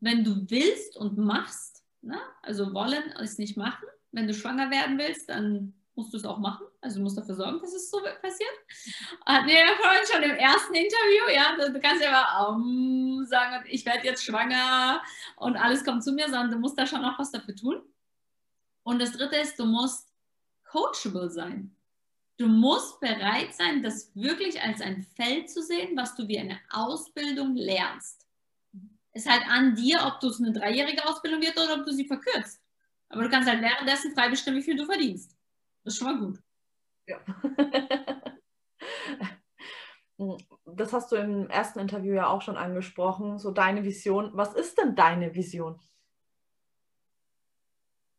[0.00, 1.84] wenn du willst und machst.
[2.00, 2.18] Ne?
[2.40, 3.86] Also wollen ist nicht machen.
[4.12, 6.66] Wenn du schwanger werden willst, dann musst du es auch machen.
[6.80, 8.50] Also du musst dafür sorgen, dass es so passiert.
[9.26, 13.64] Hatten wir ja vorhin schon im ersten Interview, ja, du kannst ja mal um, sagen,
[13.68, 15.02] ich werde jetzt schwanger
[15.36, 17.82] und alles kommt zu mir, sondern du musst da schon noch was dafür tun.
[18.82, 20.12] Und das dritte ist, du musst
[20.70, 21.74] coachable sein.
[22.36, 26.58] Du musst bereit sein, das wirklich als ein Feld zu sehen, was du wie eine
[26.70, 28.26] Ausbildung lernst.
[29.12, 31.92] Es ist halt an dir, ob du es eine dreijährige Ausbildung wird oder ob du
[31.92, 32.60] sie verkürzt.
[33.08, 35.36] Aber du kannst halt währenddessen frei bestimmen, wie viel du verdienst.
[35.84, 36.42] Das ist schon mal gut.
[37.06, 37.20] Ja.
[40.64, 44.30] das hast du im ersten Interview ja auch schon angesprochen, so deine Vision.
[44.34, 45.78] Was ist denn deine Vision?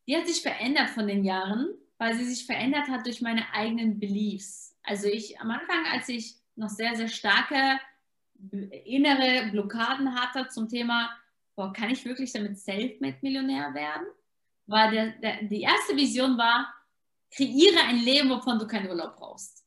[0.06, 3.98] Die hat sich verändert von den Jahren, weil sie sich verändert hat durch meine eigenen
[3.98, 4.78] Beliefs.
[4.84, 7.80] Also ich am Anfang, als ich noch sehr, sehr starke
[8.84, 11.10] innere Blockaden hatte zum Thema,
[11.56, 14.06] boah, kann ich wirklich damit Selfmade-Millionär werden?
[14.66, 16.72] War der, der, die erste Vision war,
[17.36, 19.64] kreiere ein Leben, wovon du keinen Urlaub brauchst.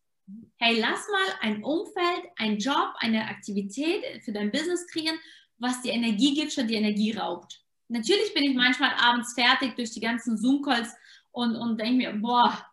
[0.58, 5.18] Hey, lass mal ein Umfeld, einen Job, eine Aktivität für dein Business kreieren,
[5.58, 7.62] was dir Energie gibt, statt die Energie raubt.
[7.88, 10.94] Natürlich bin ich manchmal abends fertig durch die ganzen Zoom-Calls
[11.32, 12.66] und, und denke mir, boah,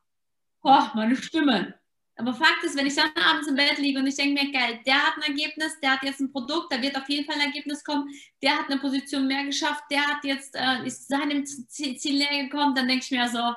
[0.61, 1.75] boah, meine Stimme.
[2.19, 4.81] Aber Fakt ist, wenn ich dann abends im Bett liege und ich denke mir, geil,
[4.87, 7.49] der hat ein Ergebnis, der hat jetzt ein Produkt, da wird auf jeden Fall ein
[7.49, 8.09] Ergebnis kommen,
[8.43, 12.75] der hat eine Position mehr geschafft, der hat jetzt, äh, ist seinem Ziel näher gekommen,
[12.75, 13.55] dann denke ich mir so,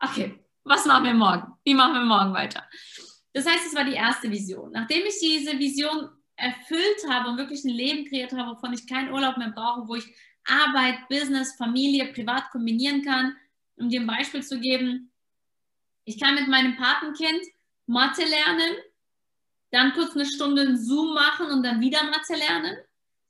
[0.00, 1.52] okay, was machen wir morgen?
[1.64, 2.64] Wie machen wir morgen weiter?
[3.32, 4.72] Das heißt, es war die erste Vision.
[4.72, 9.12] Nachdem ich diese Vision erfüllt habe und wirklich ein Leben kreiert habe, wovon ich keinen
[9.12, 10.04] Urlaub mehr brauche, wo ich
[10.46, 13.36] Arbeit, Business, Familie, privat kombinieren kann,
[13.76, 15.10] um dir ein Beispiel zu geben,
[16.04, 17.42] ich kann mit meinem Patenkind
[17.86, 18.76] Mathe lernen,
[19.70, 22.76] dann kurz eine Stunde Zoom machen und dann wieder Mathe lernen.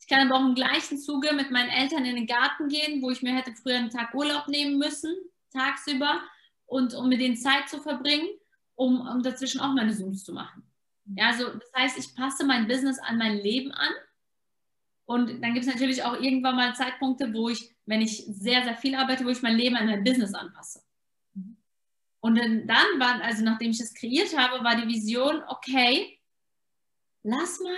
[0.01, 3.11] Ich kann aber auch im gleichen Zuge mit meinen Eltern in den Garten gehen, wo
[3.11, 5.15] ich mir hätte früher einen Tag Urlaub nehmen müssen,
[5.55, 6.21] tagsüber
[6.67, 8.29] und um mit denen Zeit zu verbringen,
[8.75, 10.63] um, um dazwischen auch meine Zooms zu machen.
[11.17, 13.93] Ja, also das heißt, ich passe mein Business an mein Leben an
[15.07, 18.77] Und dann gibt es natürlich auch irgendwann mal Zeitpunkte, wo ich, wenn ich sehr, sehr
[18.77, 20.83] viel arbeite, wo ich mein Leben an mein Business anpasse.
[22.21, 22.67] Und dann
[22.99, 26.19] war, also nachdem ich das kreiert habe, war die Vision, okay,
[27.23, 27.77] lass mal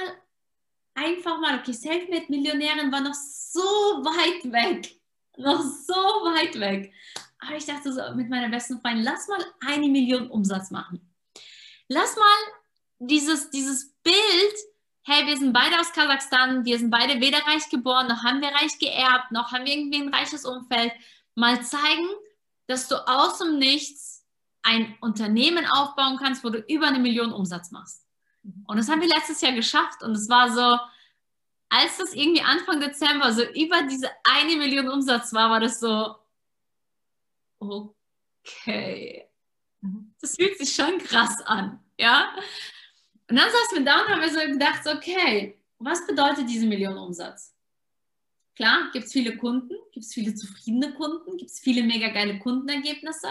[0.95, 5.01] einfach mal, okay, Selfmade-Millionärin war noch so weit weg,
[5.37, 6.93] noch so weit weg.
[7.39, 11.01] Aber ich dachte so mit meiner besten Freundin, lass mal eine Million Umsatz machen.
[11.89, 12.53] Lass mal
[12.99, 14.17] dieses, dieses Bild,
[15.03, 18.49] hey, wir sind beide aus Kasachstan, wir sind beide weder reich geboren, noch haben wir
[18.49, 20.93] reich geerbt, noch haben wir irgendwie ein reiches Umfeld,
[21.35, 22.09] mal zeigen,
[22.67, 24.25] dass du aus dem Nichts
[24.63, 28.05] ein Unternehmen aufbauen kannst, wo du über eine Million Umsatz machst.
[28.43, 28.65] Mhm.
[28.67, 30.03] Und das haben wir letztes Jahr geschafft.
[30.03, 30.79] Und es war so,
[31.69, 36.17] als das irgendwie Anfang Dezember so über diese eine Million Umsatz war, war das so,
[37.59, 39.29] okay,
[39.81, 40.15] mhm.
[40.21, 42.35] das fühlt sich schon krass an, ja.
[43.29, 46.97] Und dann saßen wir da und haben wir so gedacht, okay, was bedeutet diese Million
[46.97, 47.55] Umsatz?
[48.55, 52.39] Klar, gibt es viele Kunden, gibt es viele zufriedene Kunden, gibt es viele mega geile
[52.39, 53.29] Kundenergebnisse.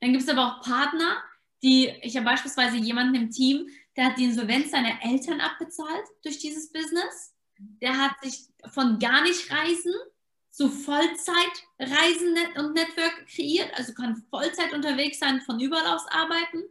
[0.00, 1.22] Dann gibt es aber auch Partner,
[1.62, 6.38] die, ich habe beispielsweise jemanden im Team, der hat die Insolvenz seiner Eltern abbezahlt durch
[6.38, 7.34] dieses Business.
[7.58, 9.94] Der hat sich von gar nicht reisen
[10.56, 16.62] zu Vollzeitreisen und Network kreiert, also kann Vollzeit unterwegs sein, von überall aus arbeiten.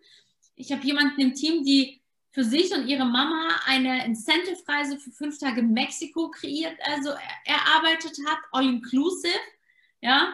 [0.56, 5.38] Ich habe jemanden im Team, die für sich und ihre Mama eine Incentive-Reise für fünf
[5.38, 7.12] Tage Mexiko kreiert, also
[7.46, 9.38] erarbeitet hat, all inclusive.
[10.02, 10.34] Ja,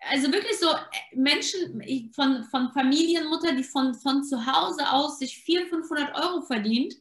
[0.00, 1.82] also wirklich so äh, Menschen
[2.14, 6.94] von, von Familienmutter, die von, von zu Hause aus sich 400, 500 Euro verdient,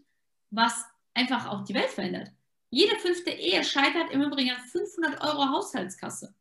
[0.50, 2.32] was einfach auch die Welt verändert.
[2.78, 6.36] Jede fünfte Ehe scheitert im Übrigen an 500 Euro Haushaltskasse.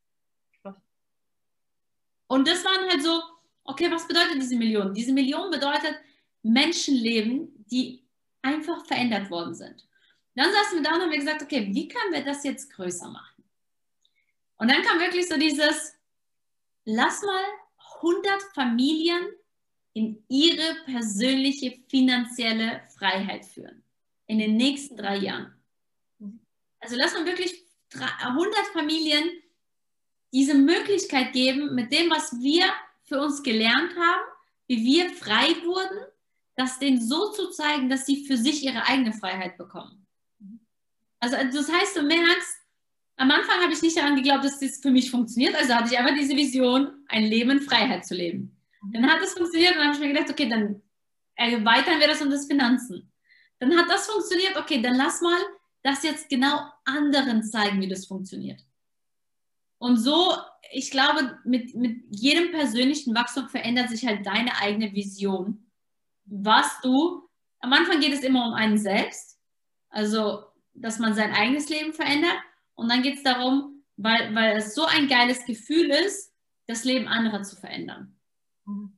[2.27, 3.23] Und das waren halt so,
[3.65, 4.93] okay, was bedeutet diese Million?
[4.93, 5.99] Diese Million bedeutet
[6.43, 8.05] Menschenleben, die
[8.43, 9.89] einfach verändert worden sind.
[10.35, 13.43] Dann saßen wir da und haben gesagt, okay, wie können wir das jetzt größer machen?
[14.59, 15.95] Und dann kam wirklich so dieses,
[16.85, 17.45] lass mal
[18.03, 19.27] 100 Familien
[19.95, 23.83] in ihre persönliche finanzielle Freiheit führen.
[24.27, 25.56] In den nächsten drei Jahren.
[26.81, 29.31] Also lass mal wirklich 100 Familien
[30.33, 32.67] diese Möglichkeit geben, mit dem, was wir
[33.05, 34.23] für uns gelernt haben,
[34.67, 35.99] wie wir frei wurden,
[36.57, 40.07] das denen so zu zeigen, dass sie für sich ihre eigene Freiheit bekommen.
[41.21, 42.57] Also das heißt, du merkst,
[43.17, 45.55] am Anfang habe ich nicht daran geglaubt, dass das für mich funktioniert.
[45.55, 48.57] Also hatte ich einfach diese Vision, ein Leben in Freiheit zu leben.
[48.93, 50.83] Dann hat das funktioniert und dann habe ich mir gedacht, okay, dann
[51.35, 53.11] erweitern wir das um das Finanzen.
[53.59, 55.39] Dann hat das funktioniert, okay, dann lass mal
[55.87, 58.61] das jetzt genau anderen zeigen, wie das funktioniert.
[59.79, 60.35] Und so,
[60.73, 65.71] ich glaube, mit, mit jedem persönlichen Wachstum verändert sich halt deine eigene Vision.
[66.25, 67.29] Was du,
[67.61, 69.39] am Anfang geht es immer um einen selbst,
[69.89, 70.45] also
[70.75, 72.37] dass man sein eigenes Leben verändert.
[72.75, 76.33] Und dann geht es darum, weil, weil es so ein geiles Gefühl ist,
[76.67, 78.19] das Leben anderer zu verändern.
[78.67, 78.96] Mhm.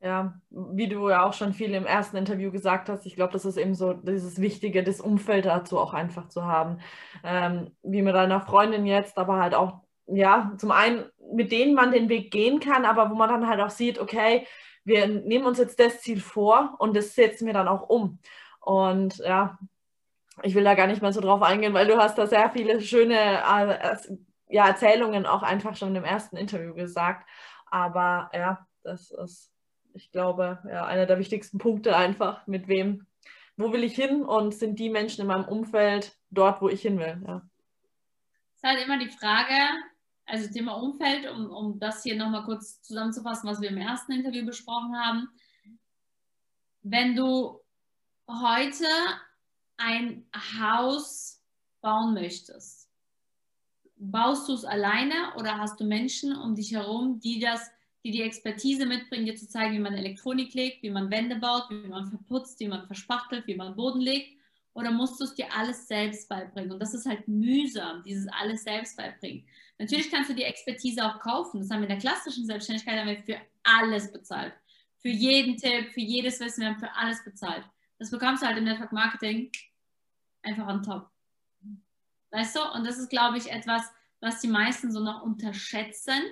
[0.00, 3.44] Ja, wie du ja auch schon viel im ersten Interview gesagt hast, ich glaube, das
[3.44, 6.78] ist eben so dieses Wichtige, das Umfeld dazu auch einfach zu haben.
[7.24, 11.90] Ähm, wie mit deiner Freundin jetzt, aber halt auch, ja, zum einen, mit denen man
[11.90, 14.46] den Weg gehen kann, aber wo man dann halt auch sieht, okay,
[14.84, 18.20] wir nehmen uns jetzt das Ziel vor und das setzen wir dann auch um.
[18.60, 19.58] Und ja,
[20.42, 22.80] ich will da gar nicht mehr so drauf eingehen, weil du hast da sehr viele
[22.80, 23.96] schöne äh,
[24.48, 27.28] ja, Erzählungen auch einfach schon im ersten Interview gesagt.
[27.66, 29.50] Aber ja, das ist,
[29.94, 33.06] ich glaube, ja, einer der wichtigsten Punkte einfach, mit wem,
[33.56, 36.98] wo will ich hin und sind die Menschen in meinem Umfeld dort, wo ich hin
[36.98, 37.22] will.
[37.26, 37.42] Ja.
[38.54, 39.54] Es ist halt immer die Frage,
[40.26, 44.44] also Thema Umfeld, um, um das hier nochmal kurz zusammenzufassen, was wir im ersten Interview
[44.44, 45.28] besprochen haben.
[46.82, 47.60] Wenn du
[48.28, 48.86] heute
[49.76, 50.26] ein
[50.60, 51.42] Haus
[51.80, 52.88] bauen möchtest,
[53.96, 57.70] baust du es alleine oder hast du Menschen um dich herum, die das,
[58.04, 61.68] die die Expertise mitbringen, dir zu zeigen, wie man Elektronik legt, wie man Wände baut,
[61.70, 64.38] wie man verputzt, wie man verspachtelt, wie man Boden legt?
[64.74, 66.70] Oder musst du es dir alles selbst beibringen?
[66.70, 69.44] Und das ist halt mühsam, dieses alles selbst beibringen.
[69.78, 71.60] Natürlich kannst du die Expertise auch kaufen.
[71.60, 74.52] Das haben wir in der klassischen Selbstständigkeit haben wir für alles bezahlt.
[74.98, 77.64] Für jeden Tipp, für jedes Wissen, wir haben für alles bezahlt.
[77.98, 79.50] Das bekommst du halt im Network Marketing
[80.42, 81.10] einfach on top.
[82.30, 82.60] Weißt du?
[82.74, 83.82] Und das ist, glaube ich, etwas,
[84.20, 86.22] was die meisten so noch unterschätzen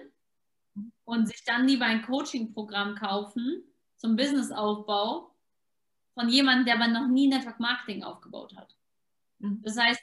[1.05, 3.63] und sich dann lieber ein Coaching-Programm kaufen
[3.97, 5.31] zum Businessaufbau
[6.15, 8.75] von jemandem, der aber noch nie Network Marketing aufgebaut hat.
[9.39, 9.63] Mhm.
[9.63, 10.01] Das heißt,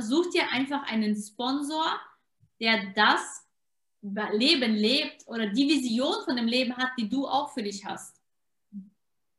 [0.00, 2.00] such dir einfach einen Sponsor,
[2.60, 3.46] der das
[4.02, 8.20] Leben lebt oder die Vision von dem Leben hat, die du auch für dich hast.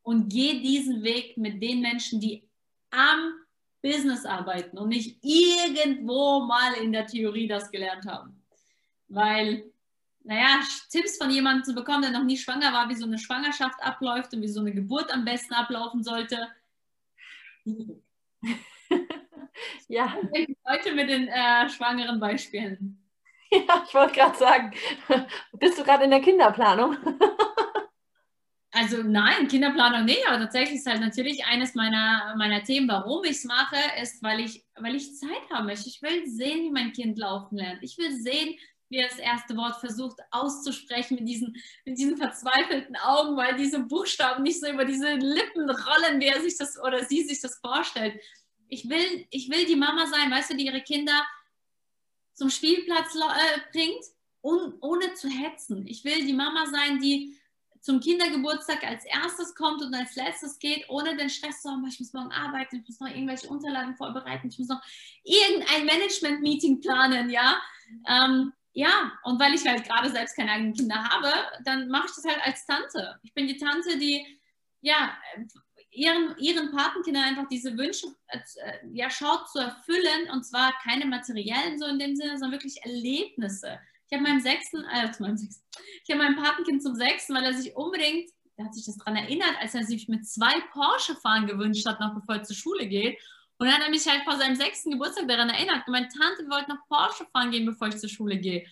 [0.02, 2.48] Und geh diesen Weg mit den Menschen, die
[2.90, 3.34] am
[3.82, 8.42] Business arbeiten und nicht irgendwo mal in der Theorie das gelernt haben.
[9.08, 9.70] Weil,
[10.24, 10.60] naja,
[10.90, 14.32] Tipps von jemandem zu bekommen, der noch nie schwanger war, wie so eine Schwangerschaft abläuft
[14.32, 16.48] und wie so eine Geburt am besten ablaufen sollte.
[19.88, 20.16] ja.
[20.66, 23.00] Heute mit den äh, schwangeren Beispielen.
[23.52, 24.72] Ja, ich wollte gerade sagen,
[25.52, 26.96] bist du gerade in der Kinderplanung?
[28.72, 33.32] Also nein, Kinderplanung nicht, aber tatsächlich ist halt natürlich eines meiner, meiner Themen, warum ich
[33.32, 35.88] es mache, ist, weil ich, weil ich Zeit haben möchte.
[35.88, 37.80] Ich will sehen, wie mein Kind laufen lernt.
[37.84, 38.56] Ich will sehen,
[38.96, 44.42] er das erste Wort versucht auszusprechen mit diesen, mit diesen verzweifelten Augen, weil diese Buchstaben
[44.42, 48.20] nicht so über diese Lippen rollen, wie er sich das oder sie sich das vorstellt.
[48.68, 51.24] Ich will, ich will die Mama sein, weißt du, die ihre Kinder
[52.34, 54.04] zum Spielplatz äh, bringt,
[54.42, 55.86] un, ohne zu hetzen.
[55.86, 57.36] Ich will die Mama sein, die
[57.84, 62.00] zum Kindergeburtstag als erstes kommt und als letztes geht, ohne den Stress zu haben, ich
[62.00, 64.80] muss morgen arbeiten, ich muss noch irgendwelche Unterlagen vorbereiten, ich muss noch
[65.22, 67.60] irgendein Management-Meeting planen, ja.
[68.08, 71.32] Ähm, ja, und weil ich halt gerade selbst keine eigenen Kinder habe,
[71.64, 73.18] dann mache ich das halt als Tante.
[73.22, 74.26] Ich bin die Tante, die
[74.80, 75.16] ja
[75.92, 78.40] ihren, ihren Patenkindern einfach diese Wünsche äh,
[78.92, 83.78] ja, schaut zu erfüllen und zwar keine materiellen so in dem Sinne, sondern wirklich Erlebnisse.
[84.08, 85.64] Ich habe meinem sechsten, äh, zu meinem sechsten,
[86.04, 89.16] ich habe meinem Patenkind zum sechsten, weil er sich unbedingt, er hat sich das daran
[89.16, 92.88] erinnert, als er sich mit zwei Porsche fahren gewünscht hat, noch bevor er zur Schule
[92.88, 93.18] geht.
[93.58, 95.86] Und dann hat er mich halt vor seinem sechsten Geburtstag daran erinnert.
[95.86, 98.66] Und meine Tante wollte noch Porsche fahren gehen, bevor ich zur Schule gehe.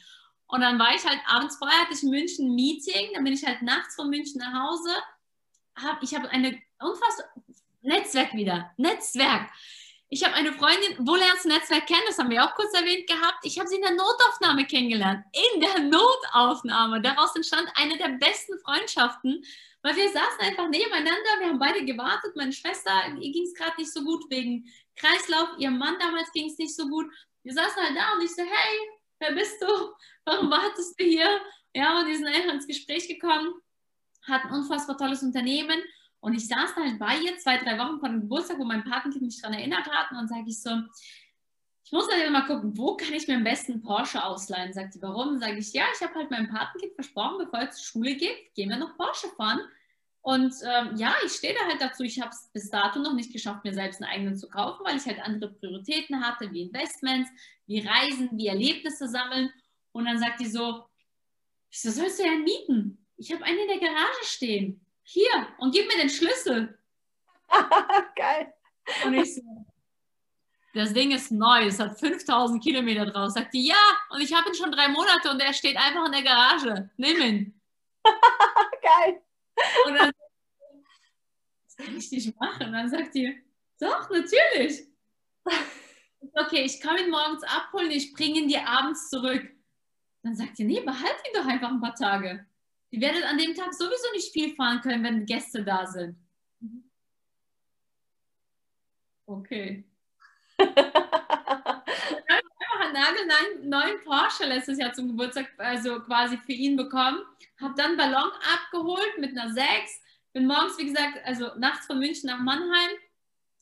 [0.46, 3.32] Und dann war ich halt abends vorher, hatte ich in München ein Meeting, dann bin
[3.32, 4.90] ich halt nachts von München nach Hause.
[5.76, 7.26] Hab, ich habe eine unfassbar
[7.80, 9.50] Netzwerk wieder, Netzwerk.
[10.10, 12.02] Ich habe eine Freundin, wo lernst du Netzwerk kennen?
[12.06, 13.38] Das haben wir auch kurz erwähnt gehabt.
[13.44, 15.24] Ich habe sie in der Notaufnahme kennengelernt.
[15.32, 17.00] In der Notaufnahme.
[17.00, 19.42] Daraus entstand eine der besten Freundschaften,
[19.82, 21.40] weil wir saßen einfach nebeneinander.
[21.40, 22.36] Wir haben beide gewartet.
[22.36, 22.90] Meine Schwester,
[23.20, 24.64] ihr ging es gerade nicht so gut wegen
[24.96, 25.50] Kreislauf.
[25.58, 27.06] Ihrem Mann damals ging es nicht so gut.
[27.42, 28.78] Wir saßen halt da und ich so, hey,
[29.18, 29.66] wer bist du?
[30.24, 31.40] Warum wartest du hier?
[31.74, 33.54] Ja, und die sind einfach ins Gespräch gekommen,
[34.26, 35.82] hatten ein unfassbar tolles Unternehmen
[36.22, 39.24] und ich saß halt bei ihr zwei, drei Wochen vor dem Geburtstag, wo mein Patenkind
[39.24, 40.12] mich daran erinnert hat.
[40.12, 40.70] Und dann sage ich so,
[41.92, 44.72] ich muss halt mal gucken, wo kann ich mir am besten Porsche ausleihen?
[44.72, 45.38] Sagt sie, warum?
[45.38, 48.70] Sage ich, ja, ich habe halt meinem Patenkind versprochen, bevor er zur Schule geht, gehen
[48.70, 49.60] wir noch Porsche fahren.
[50.22, 52.02] Und ähm, ja, ich stehe da halt dazu.
[52.02, 54.96] Ich habe es bis dato noch nicht geschafft, mir selbst einen eigenen zu kaufen, weil
[54.96, 57.28] ich halt andere Prioritäten hatte, wie Investments,
[57.66, 59.52] wie Reisen, wie Erlebnisse sammeln.
[59.92, 60.86] Und dann sagt die so,
[61.70, 63.06] wieso sollst du ja einen mieten?
[63.18, 66.78] Ich habe einen in der Garage stehen hier und gib mir den Schlüssel.
[68.16, 68.54] Geil.
[69.04, 69.42] Und ich so,
[70.72, 73.30] das Ding ist neu, es hat 5000 Kilometer drauf.
[73.30, 73.76] Sagt die, ja,
[74.10, 76.90] und ich habe ihn schon drei Monate und er steht einfach in der Garage.
[76.96, 77.60] Nimm ihn.
[78.04, 79.22] Geil.
[79.86, 80.12] Und dann,
[81.64, 82.66] das kann ich nicht machen.
[82.66, 83.42] Und dann sagt die,
[83.78, 84.86] doch, natürlich.
[86.34, 89.44] Okay, ich kann ihn morgens abholen, ich bringe ihn dir abends zurück.
[90.22, 92.46] Dann sagt die, nee, behalt ihn doch einfach ein paar Tage.
[92.90, 96.16] Ihr werdet an dem Tag sowieso nicht viel fahren können, wenn Gäste da sind.
[99.26, 99.84] Okay.
[102.92, 107.20] Einen nagelneuen Porsche letztes Jahr zum Geburtstag, also quasi für ihn bekommen.
[107.60, 109.68] Habe dann Ballon abgeholt mit einer 6.
[110.32, 112.90] Bin morgens, wie gesagt, also nachts von München nach Mannheim.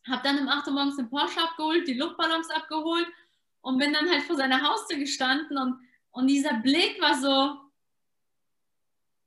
[0.08, 3.06] Habe dann um 8 Uhr morgens den Porsche abgeholt, die Luftballons abgeholt
[3.60, 5.78] und bin dann halt vor seiner Haustür gestanden und,
[6.12, 7.58] und dieser Blick war so,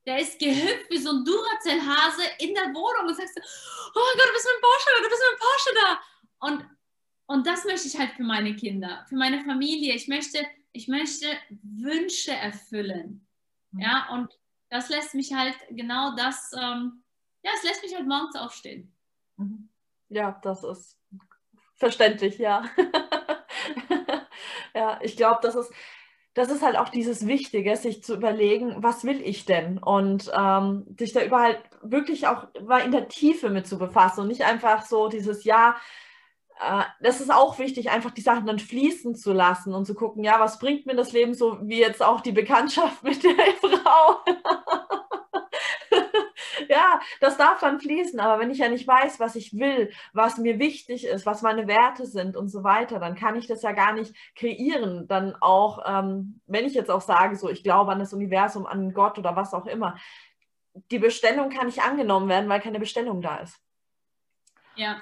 [0.05, 4.27] der ist gehüpft wie so ein Duracell-Hase in der Wohnung und sagst, oh mein Gott,
[4.27, 6.01] du bist mit dem Porsche da, du bist mit dem Porsche da.
[6.47, 6.82] Und,
[7.25, 9.93] und das möchte ich halt für meine Kinder, für meine Familie.
[9.93, 10.39] Ich möchte,
[10.71, 13.25] ich möchte Wünsche erfüllen.
[13.71, 13.79] Mhm.
[13.79, 14.29] Ja, und
[14.69, 17.03] das lässt mich halt genau das, ähm,
[17.43, 18.93] ja, es lässt mich halt morgens aufstehen.
[19.37, 19.69] Mhm.
[20.09, 20.97] Ja, das ist
[21.75, 22.65] verständlich, ja.
[24.75, 25.71] ja, ich glaube, das ist,
[26.33, 29.77] das ist halt auch dieses Wichtige, sich zu überlegen, was will ich denn?
[29.77, 34.27] Und ähm, sich da überall wirklich auch mal in der Tiefe mit zu befassen und
[34.27, 35.75] nicht einfach so dieses Ja,
[36.99, 40.39] das ist auch wichtig, einfach die Sachen dann fließen zu lassen und zu gucken, ja,
[40.39, 43.31] was bringt mir das Leben so, wie jetzt auch die Bekanntschaft mit der
[43.61, 44.19] Frau.
[46.69, 50.37] ja, das darf dann fließen, aber wenn ich ja nicht weiß, was ich will, was
[50.37, 53.71] mir wichtig ist, was meine Werte sind und so weiter, dann kann ich das ja
[53.71, 55.07] gar nicht kreieren.
[55.07, 58.93] Dann auch, ähm, wenn ich jetzt auch sage, so, ich glaube an das Universum, an
[58.93, 59.97] Gott oder was auch immer,
[60.91, 63.59] die Bestellung kann nicht angenommen werden, weil keine Bestellung da ist.
[64.75, 65.01] Ja,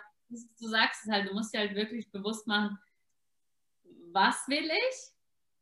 [0.60, 2.78] du sagst es halt, du musst dir halt wirklich bewusst machen,
[4.12, 4.96] was will ich?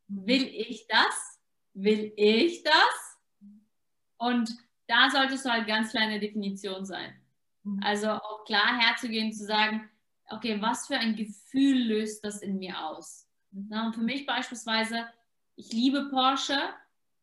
[0.07, 1.39] Will ich das?
[1.73, 3.17] Will ich das?
[4.17, 4.49] Und
[4.87, 7.13] da solltest du halt ganz kleine Definition sein.
[7.63, 7.79] Mhm.
[7.83, 9.89] Also auch klar herzugehen, zu sagen,
[10.29, 13.27] okay, was für ein Gefühl löst das in mir aus?
[13.51, 15.07] Na, und für mich beispielsweise,
[15.55, 16.57] ich liebe Porsche,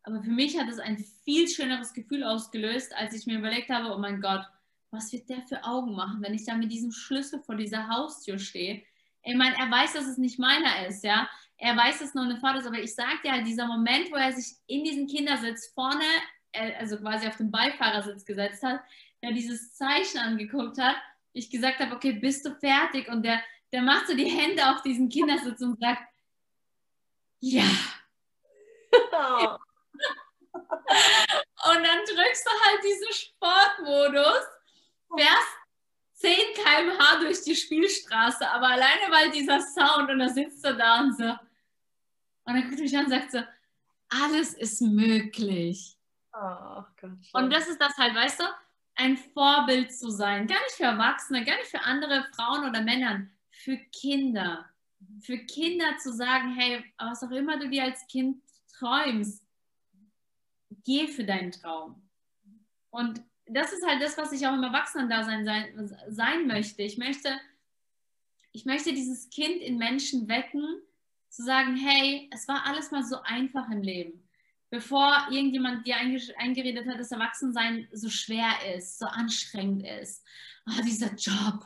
[0.03, 3.95] aber für mich hat es ein viel schöneres Gefühl ausgelöst, als ich mir überlegt habe,
[3.95, 4.45] oh mein Gott,
[4.91, 8.39] was wird der für Augen machen, wenn ich da mit diesem Schlüssel vor dieser Haustür
[8.39, 8.83] stehe?
[9.23, 11.29] Ich meine, er weiß, dass es nicht meiner ist, ja.
[11.59, 14.11] Er weiß, dass es nur eine Fahrt ist, aber ich sage dir halt, dieser Moment,
[14.11, 16.05] wo er sich in diesen Kindersitz vorne,
[16.53, 18.81] äh, also quasi auf den Beifahrersitz gesetzt hat,
[19.23, 20.97] der dieses Zeichen angeguckt hat,
[21.33, 23.09] ich gesagt habe, okay, bist du fertig?
[23.09, 26.03] Und der, der macht so die Hände auf diesen Kindersitz und sagt,
[27.41, 27.65] ja.
[28.93, 29.57] Oh.
[30.57, 34.45] und dann drückst du halt diesen Sportmodus,
[35.17, 35.57] fährst
[36.15, 41.01] 10 km/h durch die Spielstraße, aber alleine weil dieser Sound und da sitzt du da
[41.01, 41.25] und so.
[41.25, 43.43] Und dann guckt mich an und sagt so,
[44.09, 45.99] alles ist möglich.
[46.33, 46.83] Oh.
[47.33, 48.45] Und das ist das halt, weißt du,
[48.95, 50.47] ein Vorbild zu sein.
[50.47, 54.71] Gar nicht für Erwachsene, gar nicht für andere Frauen oder Männer, für Kinder.
[55.21, 58.43] Für Kinder zu sagen, hey, was auch immer du dir als Kind
[58.79, 59.45] träumst,
[60.85, 62.09] geh für deinen Traum.
[62.91, 66.83] Und das ist halt das, was ich auch im Erwachsenen-Dasein sein, sein möchte.
[66.83, 67.41] Ich möchte,
[68.53, 70.83] ich möchte dieses Kind in Menschen wecken,
[71.29, 74.23] zu sagen, hey, es war alles mal so einfach im Leben.
[74.71, 80.25] Bevor irgendjemand dir eingeredet hat, dass Erwachsensein so schwer ist, so anstrengend ist.
[80.67, 81.65] Oh, dieser Job,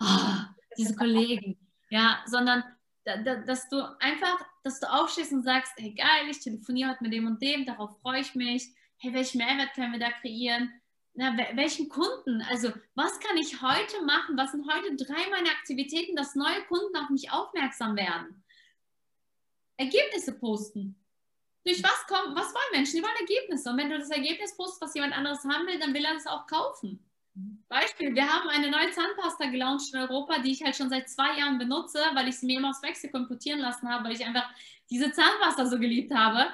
[0.00, 0.36] oh,
[0.76, 1.56] diese Kollegen.
[1.90, 2.62] Ja, sondern
[3.04, 7.26] dass du einfach, dass du aufstehst und sagst, hey geil, ich telefoniere heute mit dem
[7.26, 8.68] und dem, darauf freue ich mich.
[8.98, 10.72] Hey, welchen Mehrwert können wir da kreieren?
[11.16, 12.42] Na, welchen Kunden?
[12.50, 14.36] Also, was kann ich heute machen?
[14.36, 18.44] Was sind heute drei meiner Aktivitäten, dass neue Kunden auf mich aufmerksam werden?
[19.76, 20.96] Ergebnisse posten.
[21.64, 22.96] Durch was kommen, was wollen Menschen?
[22.96, 23.70] Die wollen Ergebnisse.
[23.70, 26.26] Und wenn du das Ergebnis postest, was jemand anderes haben will, dann will er das
[26.26, 27.02] auch kaufen.
[27.68, 31.38] Beispiel, wir haben eine neue Zahnpasta gelauncht in Europa, die ich halt schon seit zwei
[31.38, 34.48] Jahren benutze, weil ich sie mir immer aus Mexiko importieren lassen habe, weil ich einfach
[34.88, 36.46] diese Zahnpasta so geliebt habe.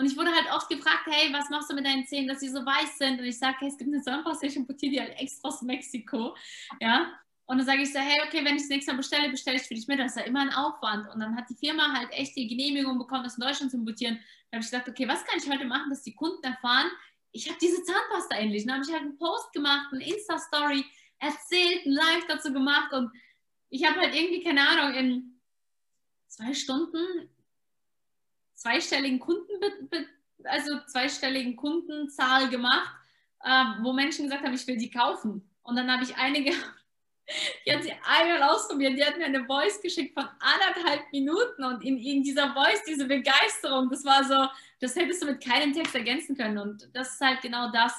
[0.00, 2.48] Und ich wurde halt oft gefragt, hey, was machst du mit deinen Zähnen, dass sie
[2.48, 3.20] so weiß sind?
[3.20, 6.34] Und ich sage, hey, es gibt eine Zahnpasta, ich importiere die halt extra aus Mexiko.
[6.80, 7.12] Ja.
[7.44, 9.64] Und dann sage ich so, hey, okay, wenn ich das nächste Mal bestelle, bestelle ich
[9.64, 9.98] für dich mit.
[9.98, 11.06] Das ist ja immer ein Aufwand.
[11.12, 14.18] Und dann hat die Firma halt echt die Genehmigung bekommen, das in Deutschland zu importieren.
[14.50, 16.90] Da habe ich gedacht, okay, was kann ich heute machen, dass die Kunden erfahren,
[17.32, 18.64] ich habe diese Zahnpasta endlich.
[18.64, 20.82] Dann habe ich halt einen Post gemacht, eine Insta-Story
[21.18, 22.90] erzählt, ein Live dazu gemacht.
[22.94, 23.12] Und
[23.68, 25.40] ich habe halt irgendwie, keine Ahnung, in
[26.26, 27.28] zwei Stunden
[28.60, 29.46] zweistelligen Kunden,
[30.44, 32.94] also zweistelligen Kundenzahl gemacht,
[33.42, 35.48] äh, wo Menschen gesagt haben, ich will die kaufen.
[35.62, 36.50] Und dann habe ich einige,
[37.66, 41.82] die hat sie einmal ausprobiert, die hat mir eine Voice geschickt von anderthalb Minuten und
[41.82, 44.46] in, in dieser Voice diese Begeisterung, das war so,
[44.80, 46.58] das hättest du mit keinem Text ergänzen können.
[46.58, 47.92] Und das ist halt genau das.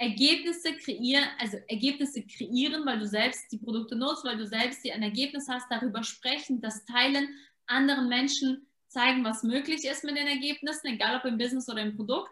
[0.00, 5.02] Ergebnisse kreieren, also Ergebnisse kreieren, weil du selbst die Produkte nutzt, weil du selbst ein
[5.02, 7.28] Ergebnis hast, darüber sprechen, das teilen,
[7.66, 11.96] anderen Menschen zeigen, was möglich ist mit den Ergebnissen, egal ob im Business oder im
[11.96, 12.30] Produkt.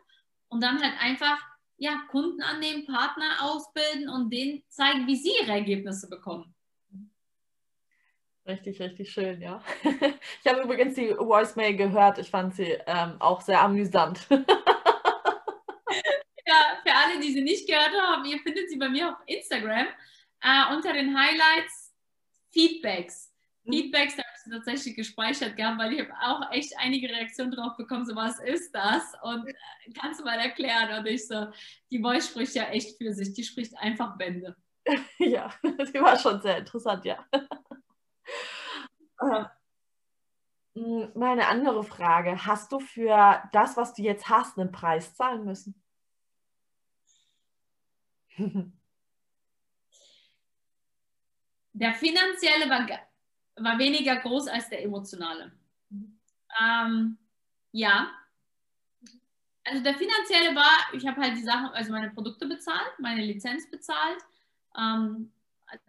[0.48, 1.38] Und dann halt einfach
[1.78, 6.54] ja, Kunden annehmen, Partner ausbilden und denen zeigen, wie sie ihre Ergebnisse bekommen.
[8.46, 9.62] Richtig, richtig schön, ja.
[10.40, 12.18] Ich habe übrigens die Voicemail gehört.
[12.18, 14.20] Ich fand sie ähm, auch sehr amüsant.
[14.30, 14.40] ja,
[16.84, 19.88] für alle, die sie nicht gehört haben, ihr findet sie bei mir auf Instagram
[20.42, 21.92] äh, unter den Highlights
[22.52, 23.32] Feedbacks.
[23.64, 23.72] Mhm.
[23.72, 28.14] Feedbacks, da tatsächlich gespeichert gehabt, weil ich habe auch echt einige Reaktionen drauf bekommen, so
[28.14, 29.12] was ist das?
[29.22, 29.54] Und äh,
[29.98, 30.98] kannst du mal erklären?
[30.98, 31.48] Und ich so,
[31.90, 34.56] die Voice spricht ja echt für sich, die spricht einfach Bände.
[35.18, 37.24] ja, die war schon sehr interessant, ja.
[39.20, 39.44] Äh,
[41.14, 45.82] meine andere Frage, hast du für das, was du jetzt hast, einen Preis zahlen müssen?
[51.78, 52.86] Der finanzielle war
[53.56, 55.52] war weniger groß als der emotionale.
[56.60, 57.18] Ähm,
[57.72, 58.10] ja.
[59.64, 63.68] Also der finanzielle war, ich habe halt die Sachen, also meine Produkte bezahlt, meine Lizenz
[63.70, 64.18] bezahlt,
[64.78, 65.32] ähm,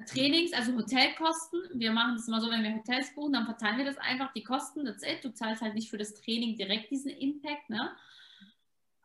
[0.07, 1.61] Trainings, also Hotelkosten.
[1.74, 4.43] Wir machen das immer so, wenn wir Hotels buchen, dann verteilen wir das einfach, die
[4.43, 5.24] Kosten, that's it.
[5.24, 7.70] Du zahlst halt nicht für das Training direkt diesen Impact.
[7.70, 7.91] Ne?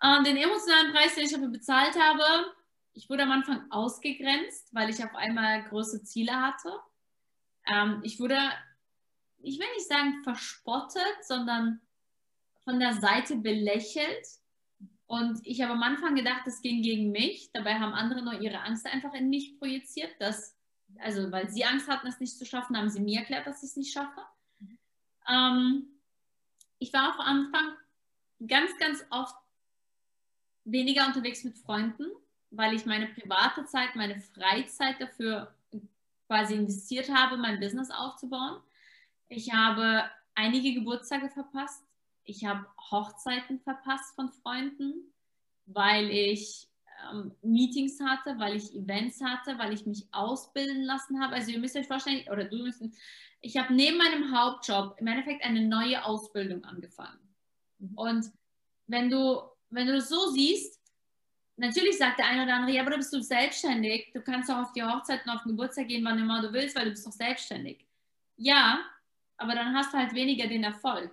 [0.00, 2.24] Und den emotionalen Preis, den ich dafür bezahlt habe,
[2.94, 6.72] ich wurde am Anfang ausgegrenzt, weil ich auf einmal große Ziele hatte.
[7.66, 8.38] Ähm, ich wurde,
[9.38, 11.80] ich will nicht sagen verspottet, sondern
[12.64, 14.26] von der Seite belächelt.
[15.06, 17.50] Und ich habe am Anfang gedacht, das ging gegen mich.
[17.52, 20.12] Dabei haben andere nur ihre Angst einfach in mich projiziert.
[20.20, 20.56] Dass,
[20.98, 23.70] also, weil sie Angst hatten, es nicht zu schaffen, haben sie mir erklärt, dass ich
[23.70, 24.22] es nicht schaffe.
[25.28, 25.88] Ähm,
[26.78, 27.76] ich war am Anfang
[28.46, 29.36] ganz, ganz oft
[30.64, 32.06] weniger unterwegs mit Freunden,
[32.50, 35.54] weil ich meine private Zeit, meine Freizeit dafür
[36.32, 38.58] quasi investiert habe, mein Business aufzubauen.
[39.28, 40.02] Ich habe
[40.34, 41.84] einige Geburtstage verpasst.
[42.24, 45.12] Ich habe Hochzeiten verpasst von Freunden,
[45.66, 46.68] weil ich
[47.12, 51.34] ähm, Meetings hatte, weil ich Events hatte, weil ich mich ausbilden lassen habe.
[51.34, 52.82] Also ihr müsst euch vorstellen, oder du müsst,
[53.42, 57.20] ich habe neben meinem Hauptjob im Endeffekt eine neue Ausbildung angefangen.
[57.78, 57.92] Mhm.
[57.94, 58.26] Und
[58.86, 60.80] wenn du, wenn du das so siehst,
[61.56, 64.62] natürlich sagt der eine oder andere, ja, aber du bist du selbstständig, du kannst auch
[64.62, 67.12] auf die Hochzeiten, auf den Geburtstag gehen, wann immer du willst, weil du bist doch
[67.12, 67.86] selbstständig.
[68.36, 68.80] Ja,
[69.36, 71.10] aber dann hast du halt weniger den Erfolg.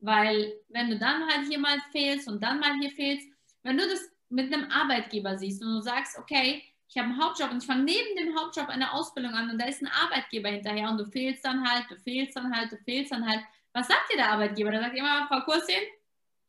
[0.00, 3.28] Weil wenn du dann halt hier mal fehlst und dann mal hier fehlst,
[3.62, 7.50] wenn du das mit einem Arbeitgeber siehst und du sagst, okay, ich habe einen Hauptjob
[7.50, 10.90] und ich fange neben dem Hauptjob eine Ausbildung an und da ist ein Arbeitgeber hinterher
[10.90, 13.40] und du fehlst dann halt, du fehlst dann halt, du fehlst dann halt.
[13.72, 14.70] Was sagt dir der Arbeitgeber?
[14.70, 15.82] Der sagt immer, Frau Kursin,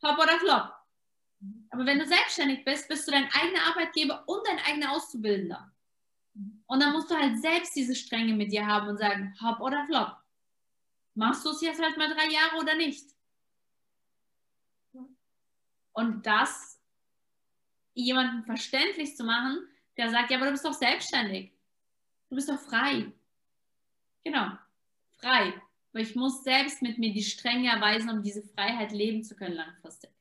[0.04, 0.83] hopp oder flop.
[1.74, 5.74] Aber wenn du selbstständig bist, bist du dein eigener Arbeitgeber und dein eigener Auszubildender.
[6.67, 9.84] Und dann musst du halt selbst diese Stränge mit dir haben und sagen, hopp oder
[9.88, 10.15] flop.
[11.15, 13.03] Machst du es jetzt halt mal drei Jahre oder nicht?
[15.93, 16.80] Und das
[17.95, 19.67] jemandem verständlich zu machen,
[19.97, 21.53] der sagt, ja, aber du bist doch selbstständig.
[22.30, 23.11] Du bist doch frei.
[24.24, 24.51] Genau,
[25.17, 25.59] frei.
[25.91, 29.55] Aber ich muss selbst mit mir die Stränge erweisen, um diese Freiheit leben zu können
[29.55, 30.12] langfristig.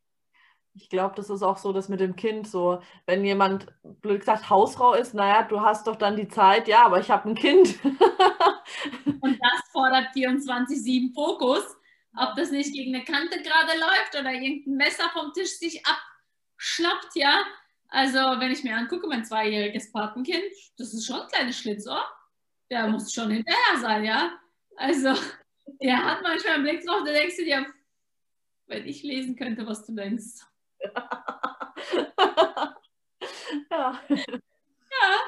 [0.74, 4.48] Ich glaube, das ist auch so, dass mit dem Kind so, wenn jemand, blöd gesagt,
[4.48, 7.78] Hausfrau ist, naja, du hast doch dann die Zeit, ja, aber ich habe ein Kind.
[7.84, 11.62] Und das fordert 24-7 Fokus,
[12.16, 17.16] ob das nicht gegen eine Kante gerade läuft oder irgendein Messer vom Tisch sich abschlappt,
[17.16, 17.44] ja.
[17.88, 20.42] Also, wenn ich mir angucke, mein zweijähriges Patenkind,
[20.78, 22.02] das ist schon ein kleines Schlitzohr.
[22.70, 24.32] Der muss schon hinterher sein, ja.
[24.76, 25.12] Also,
[25.82, 27.66] der hat manchmal einen Blick drauf, da denkst du dir,
[28.66, 30.40] wenn ich lesen könnte, was du denkst.
[33.70, 34.00] Ja.
[34.90, 35.18] Ja,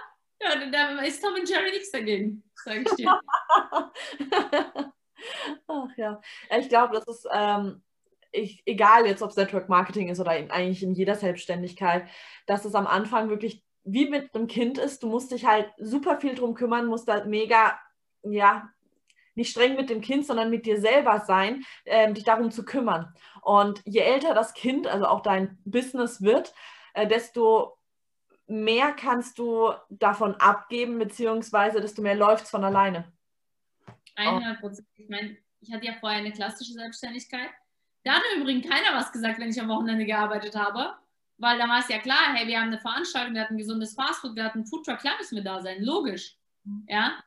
[0.41, 3.21] ja, da ist Tom und Jerry nichts dagegen, sage ich dir.
[5.67, 6.21] Ach ja.
[6.59, 7.83] Ich glaube, das ist ähm,
[8.35, 12.09] ich, egal jetzt, ob es Network Marketing ist oder in, eigentlich in jeder Selbstständigkeit,
[12.47, 15.03] dass es am Anfang wirklich wie mit einem Kind ist.
[15.03, 17.79] Du musst dich halt super viel drum kümmern, musst da mega,
[18.23, 18.71] ja,
[19.35, 23.13] nicht streng mit dem Kind, sondern mit dir selber sein, ähm, dich darum zu kümmern.
[23.43, 26.55] Und je älter das Kind, also auch dein Business wird,
[26.95, 27.79] äh, desto
[28.47, 33.13] mehr kannst du davon abgeben, beziehungsweise desto mehr läuft es von alleine.
[34.17, 34.89] 100 Prozent.
[34.95, 37.51] Ich meine, ich hatte ja vorher eine klassische Selbstständigkeit.
[38.05, 40.95] Da hat im Übrigen keiner was gesagt, wenn ich am Wochenende gearbeitet habe.
[41.39, 44.37] Weil da war es ja klar, hey, wir haben eine Veranstaltung, wir hatten gesundes Fastfood,
[44.37, 46.37] wir hatten Foodtruck, klar müssen wir da sein, logisch.
[46.87, 47.23] Ja,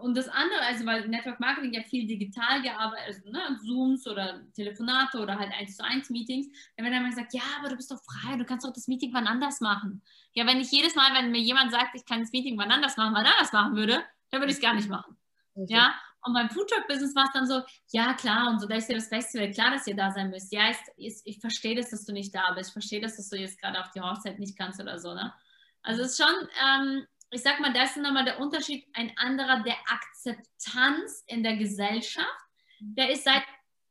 [0.00, 4.40] und das andere, also weil Network Marketing ja viel digital gearbeitet, also, ne, Zooms oder
[4.54, 6.46] Telefonate oder halt 1 zu 1 Meetings,
[6.76, 8.86] dann wird dann mal gesagt, ja, aber du bist doch frei, du kannst doch das
[8.86, 10.02] Meeting wann anders machen.
[10.34, 12.96] Ja, wenn ich jedes Mal, wenn mir jemand sagt, ich kann das Meeting wann anders
[12.96, 15.16] machen, wann anders machen würde, dann würde ich es gar nicht machen.
[15.54, 15.74] Okay.
[15.74, 15.94] Ja,
[16.26, 17.62] und beim Foodtruck-Business war es dann so,
[17.92, 20.52] ja klar, und so, da ist ja das Festival, klar, dass ihr da sein müsst.
[20.52, 22.70] Ja, ist, ist, ich verstehe das, dass du nicht da bist.
[22.70, 25.14] Ich verstehe das, dass du jetzt gerade auf die Hochzeit nicht kannst oder so.
[25.14, 25.32] Ne?
[25.82, 29.62] Also es ist schon, ähm, ich sag mal, das ist nochmal der Unterschied, ein anderer
[29.62, 32.26] der Akzeptanz in der Gesellschaft.
[32.80, 33.42] Der ist seit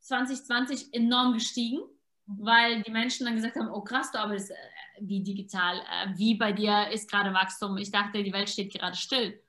[0.02, 1.80] 2020 enorm gestiegen,
[2.26, 4.56] weil die Menschen dann gesagt haben, oh krass, du arbeitest äh,
[5.02, 7.78] wie digital, äh, wie bei dir ist gerade Wachstum.
[7.78, 9.42] Ich dachte, die Welt steht gerade still.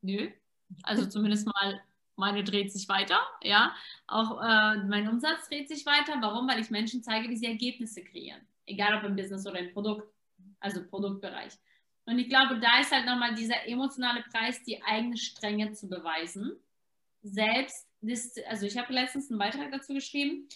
[0.00, 0.30] Nö.
[0.82, 1.82] Also zumindest mal
[2.16, 3.74] meine dreht sich weiter, ja.
[4.06, 6.18] Auch äh, mein Umsatz dreht sich weiter.
[6.20, 6.48] Warum?
[6.48, 8.40] Weil ich Menschen zeige, wie sie Ergebnisse kreieren.
[8.66, 10.08] Egal ob im Business oder im Produkt,
[10.60, 11.52] also Produktbereich.
[12.04, 16.56] Und ich glaube, da ist halt nochmal dieser emotionale Preis, die eigene Strenge zu beweisen.
[17.22, 17.86] Selbst,
[18.48, 20.48] also ich habe letztens einen Beitrag dazu geschrieben,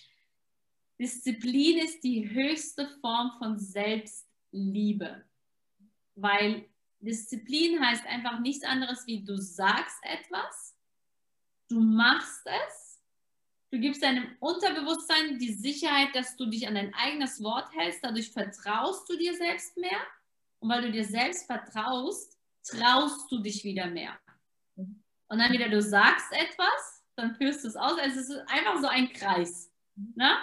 [0.99, 5.25] Disziplin ist die höchste Form von Selbstliebe.
[6.15, 6.69] Weil
[7.01, 10.75] Disziplin heißt einfach nichts anderes wie du sagst etwas,
[11.69, 13.01] du machst es,
[13.71, 18.31] du gibst deinem Unterbewusstsein die Sicherheit, dass du dich an dein eigenes Wort hältst, dadurch
[18.31, 20.01] vertraust du dir selbst mehr
[20.67, 24.19] und weil du dir selbst vertraust, traust du dich wieder mehr.
[24.75, 25.01] Mhm.
[25.29, 27.97] Und dann wieder, du sagst etwas, dann führst du es aus.
[28.01, 29.71] Also es ist einfach so ein Kreis.
[30.17, 30.37] Ne?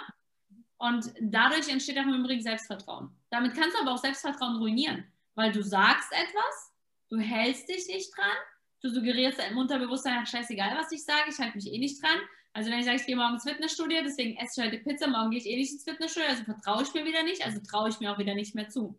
[0.78, 3.10] Und dadurch entsteht auch im Übrigen Selbstvertrauen.
[3.28, 5.04] Damit kannst du aber auch Selbstvertrauen ruinieren,
[5.34, 6.72] weil du sagst etwas,
[7.10, 8.36] du hältst dich nicht dran,
[8.80, 12.18] du suggerierst deinem Unterbewusstsein, scheißegal, was ich sage, ich halte mich eh nicht dran.
[12.54, 15.32] Also wenn ich sage, ich gehe morgen ins Fitnessstudio, deswegen esse ich heute Pizza, morgen
[15.32, 18.00] gehe ich eh nicht ins Fitnessstudio, also vertraue ich mir wieder nicht, also traue ich
[18.00, 18.98] mir auch wieder nicht mehr zu.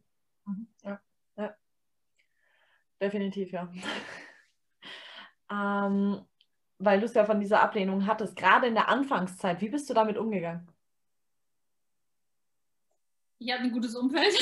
[3.02, 3.72] Definitiv, ja.
[5.52, 6.26] ähm,
[6.80, 9.94] weil du es ja von dieser Ablehnung hattest, gerade in der Anfangszeit, wie bist du
[9.94, 10.68] damit umgegangen?
[13.38, 14.34] Ich habe ein gutes Umfeld.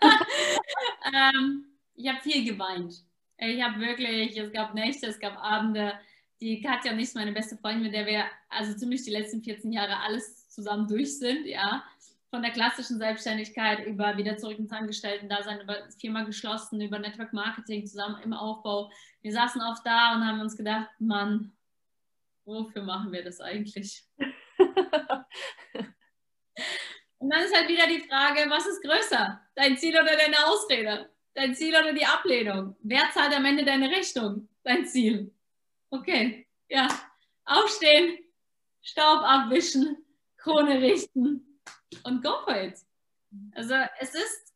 [1.14, 3.04] ähm, ich habe viel geweint.
[3.38, 5.94] Ich habe wirklich, es gab Nächte, es gab Abende.
[6.40, 9.72] Die Katja und ich, meine beste Freundin, mit der wir also ziemlich die letzten 14
[9.72, 11.84] Jahre alles zusammen durch sind, ja.
[12.34, 17.86] Von der klassischen Selbstständigkeit über wieder zurück ins Angestellten-Dasein, über Firma geschlossen, über Network Marketing
[17.86, 18.90] zusammen im Aufbau.
[19.22, 21.52] Wir saßen oft da und haben uns gedacht, Mann,
[22.44, 24.02] wofür machen wir das eigentlich?
[24.18, 24.26] und
[27.30, 29.40] dann ist halt wieder die Frage, was ist größer?
[29.54, 31.10] Dein Ziel oder deine Ausrede?
[31.34, 32.74] Dein Ziel oder die Ablehnung?
[32.82, 34.48] Wer zahlt am Ende deine Rechnung?
[34.64, 35.32] Dein Ziel.
[35.88, 36.88] Okay, ja.
[37.44, 38.18] Aufstehen,
[38.82, 39.98] Staub abwischen,
[40.36, 41.53] Krone richten
[42.04, 42.78] und go for it.
[43.54, 44.52] Also es ist,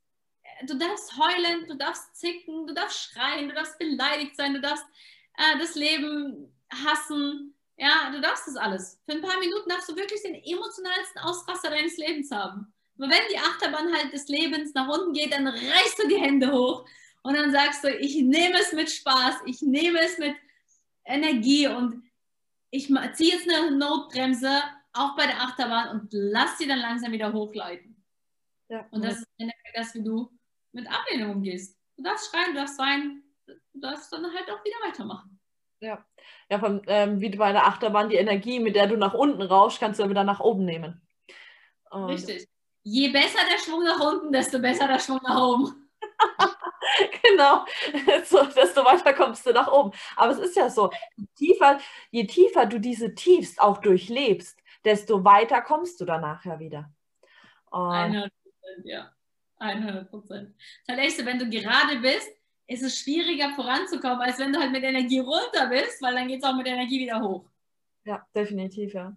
[0.66, 4.84] du darfst heulen, du darfst zicken, du darfst schreien, du darfst beleidigt sein, du darfst
[5.36, 9.00] äh, das Leben hassen, ja, du darfst das alles.
[9.04, 12.72] Für ein paar Minuten darfst du wirklich den emotionalsten Ausraster deines Lebens haben.
[12.98, 16.52] Aber wenn die Achterbahn halt des Lebens nach unten geht, dann reißt du die Hände
[16.52, 16.84] hoch
[17.22, 20.34] und dann sagst du, ich nehme es mit Spaß, ich nehme es mit
[21.04, 22.02] Energie und
[22.70, 24.62] ich ziehe jetzt eine Notbremse
[24.92, 28.04] auch bei der Achterbahn und lass sie dann langsam wieder hochleiten.
[28.68, 29.28] Ja, und das ist
[29.74, 30.30] das, wie du
[30.72, 31.76] mit Ablehnung umgehst.
[31.96, 35.40] Du darfst schreien, du darfst weinen, du darfst dann halt auch wieder weitermachen.
[35.80, 36.04] Ja,
[36.50, 39.80] ja von, ähm, wie bei der Achterbahn, die Energie, mit der du nach unten rauschst,
[39.80, 41.00] kannst du wieder nach oben nehmen.
[41.90, 42.48] Und Richtig.
[42.82, 45.88] Je besser der Schwung nach unten, desto besser der Schwung nach oben.
[47.22, 47.64] genau,
[48.24, 49.92] so, desto weiter kommst du nach oben.
[50.16, 50.90] Aber es ist ja so,
[51.36, 51.78] tiefer,
[52.10, 54.57] je tiefer du diese Tiefs auch durchlebst,
[54.88, 56.90] desto weiter kommst du danach ja wieder.
[57.70, 59.12] 100 Prozent, ja.
[59.58, 60.54] 100 Prozent.
[60.86, 62.30] Das heißt, wenn du gerade bist,
[62.66, 66.42] ist es schwieriger voranzukommen, als wenn du halt mit Energie runter bist, weil dann geht
[66.42, 67.50] es auch mit Energie wieder hoch.
[68.04, 69.14] Ja, definitiv, ja.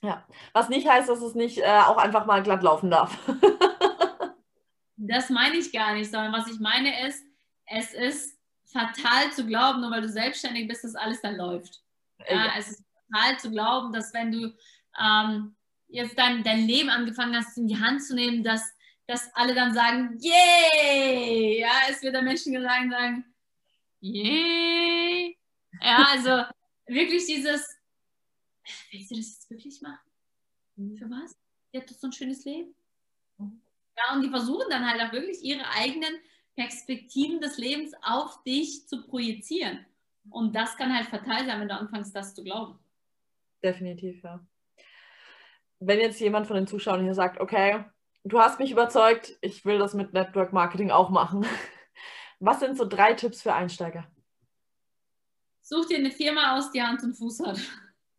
[0.00, 3.18] Ja, was nicht heißt, dass es nicht äh, auch einfach mal glatt laufen darf.
[4.96, 7.24] das meine ich gar nicht, sondern was ich meine ist,
[7.66, 11.82] es ist fatal zu glauben, nur weil du selbstständig bist, dass alles dann läuft.
[12.28, 12.52] Ja, ja.
[12.56, 14.54] Es ist fatal zu glauben, dass wenn du
[15.00, 15.54] ähm,
[15.88, 18.62] jetzt dein, dein Leben angefangen hast, in die Hand zu nehmen, dass
[19.08, 21.60] dass alle dann sagen, yay!
[21.60, 23.24] Ja, es wird der Menschen sagen, sagen,
[24.00, 25.36] yay!
[25.80, 26.44] Ja, also
[26.86, 27.66] wirklich dieses,
[28.92, 29.98] willst du das jetzt wirklich machen?
[30.96, 31.34] Für was?
[31.72, 32.74] Ihr habt doch so ein schönes Leben.
[33.38, 36.14] Ja, und die versuchen dann halt auch wirklich ihre eigenen
[36.54, 39.86] Perspektiven des Lebens auf dich zu projizieren.
[40.30, 42.78] Und das kann halt fatal sein, wenn du anfängst, das zu glauben.
[43.62, 44.46] Definitiv, ja.
[45.80, 47.84] Wenn jetzt jemand von den Zuschauern hier sagt, okay,
[48.24, 51.46] du hast mich überzeugt, ich will das mit Network Marketing auch machen.
[52.40, 54.06] Was sind so drei Tipps für Einsteiger?
[55.62, 57.58] Such dir eine Firma aus, die Hand und Fuß hat.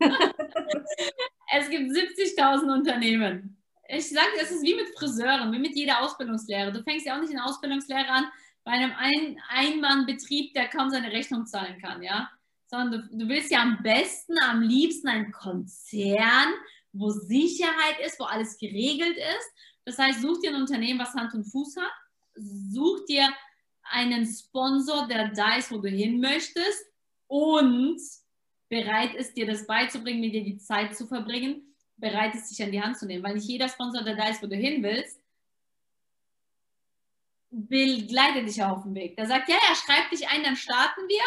[0.00, 3.56] es gibt 70.000 Unternehmen.
[3.88, 6.70] Ich sage, es ist wie mit Friseuren, wie mit jeder Ausbildungslehre.
[6.70, 8.26] Du fängst ja auch nicht in Ausbildungslehre an
[8.62, 12.30] bei einem Ein Einmannbetrieb, der kaum seine Rechnung zahlen kann, ja.
[12.66, 16.54] Sondern du, du willst ja am besten, am liebsten einen Konzern,
[16.92, 19.50] wo Sicherheit ist, wo alles geregelt ist
[19.84, 21.92] das heißt, such dir ein Unternehmen, was Hand und Fuß hat.
[22.34, 23.28] Such dir
[23.82, 26.86] einen Sponsor, der da ist, wo du hin möchtest
[27.26, 28.00] und
[28.68, 32.70] bereit ist, dir das beizubringen, mit dir die Zeit zu verbringen, bereit ist, dich an
[32.70, 33.24] die Hand zu nehmen.
[33.24, 35.20] Weil nicht jeder Sponsor, der da ist, wo du hin willst,
[37.50, 39.16] begleitet dich auf dem Weg.
[39.16, 41.24] Der sagt, ja, er schreibt dich ein, dann starten wir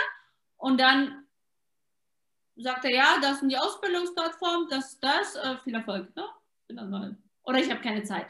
[0.55, 1.22] und dann
[2.55, 6.13] sagt er, ja, das sind die Ausbildungsplattformen, das, das, äh, viel Erfolg.
[6.15, 7.17] Ne?
[7.43, 8.27] Oder ich habe keine Zeit.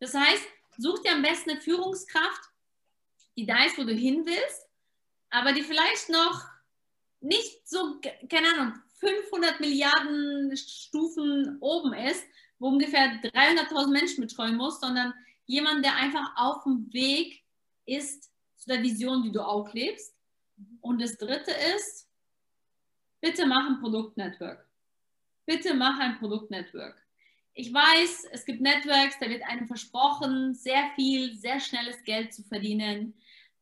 [0.00, 0.44] Das heißt,
[0.76, 2.50] such dir am besten eine Führungskraft,
[3.36, 4.66] die da ist, wo du hin willst,
[5.30, 6.44] aber die vielleicht noch
[7.20, 12.24] nicht so, keine Ahnung, 500 Milliarden Stufen oben ist,
[12.58, 15.14] wo ungefähr 300.000 Menschen betreuen muss, sondern
[15.46, 17.42] jemand, der einfach auf dem Weg
[17.86, 20.14] ist zu der Vision, die du auch lebst.
[20.82, 22.09] Und das dritte ist,
[23.20, 24.66] bitte mach ein Produktnetwork.
[25.46, 26.96] Bitte mach ein Produktnetwork.
[27.54, 32.42] Ich weiß, es gibt Networks, da wird einem versprochen, sehr viel, sehr schnelles Geld zu
[32.44, 33.14] verdienen.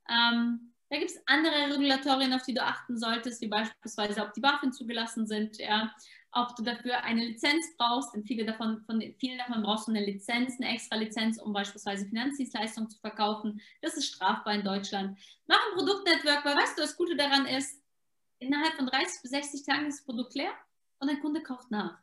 [0.09, 4.41] Ähm, da gibt es andere Regulatorien, auf die du achten solltest, wie beispielsweise, ob die
[4.41, 5.93] BaFin zugelassen sind, ja,
[6.33, 10.05] ob du dafür eine Lizenz brauchst, denn viele davon, von vielen davon brauchst du eine
[10.05, 13.61] Lizenz, eine extra Lizenz, um beispielsweise Finanzdienstleistungen zu verkaufen.
[13.83, 15.19] Das ist strafbar in Deutschland.
[15.47, 17.83] Mach ein Produktnetwork, weil weißt du, das Gute daran ist,
[18.39, 20.53] innerhalb von 30 bis 60 Tagen ist das Produkt leer
[20.99, 21.99] und dein Kunde kauft nach.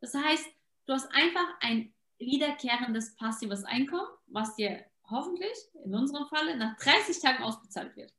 [0.00, 0.46] Das heißt,
[0.86, 7.20] Du hast einfach ein wiederkehrendes passives Einkommen, was dir hoffentlich in unserem Falle nach 30
[7.20, 8.12] Tagen ausbezahlt wird.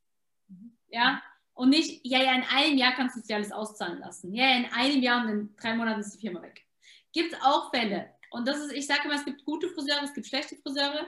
[0.90, 1.22] Ja,
[1.54, 4.34] und nicht, ja, ja, in einem Jahr kannst du dir alles auszahlen lassen.
[4.34, 6.66] Ja, in einem Jahr und in drei Monaten ist die Firma weg.
[7.14, 8.14] Gibt es auch Fälle.
[8.30, 11.08] Und das ist, ich sage immer, es gibt gute Friseure, es gibt schlechte Friseure.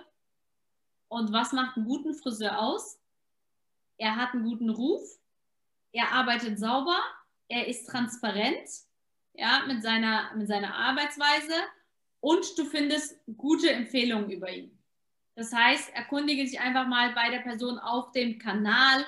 [1.10, 3.00] Und was macht einen guten Friseur aus?
[4.00, 5.19] er hat einen guten Ruf,
[5.92, 7.00] er arbeitet sauber,
[7.48, 8.70] er ist transparent,
[9.34, 11.54] ja, mit seiner, mit seiner Arbeitsweise
[12.20, 14.78] und du findest gute Empfehlungen über ihn.
[15.36, 19.06] Das heißt, erkundige dich einfach mal bei der Person auf dem Kanal,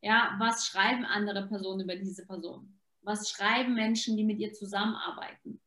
[0.00, 2.80] ja, was schreiben andere Personen über diese Person?
[3.02, 5.60] Was schreiben Menschen, die mit ihr zusammenarbeiten?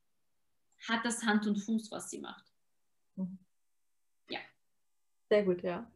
[0.88, 2.46] Hat das Hand und Fuß, was sie macht?
[3.16, 3.38] Mhm.
[4.30, 4.40] Ja.
[5.30, 5.90] Sehr gut, ja.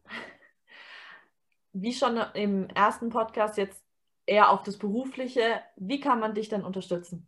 [1.72, 3.82] Wie schon im ersten Podcast jetzt
[4.26, 7.26] eher auf das Berufliche, wie kann man dich denn unterstützen?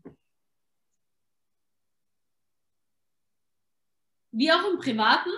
[4.30, 5.30] Wie auch im Privaten,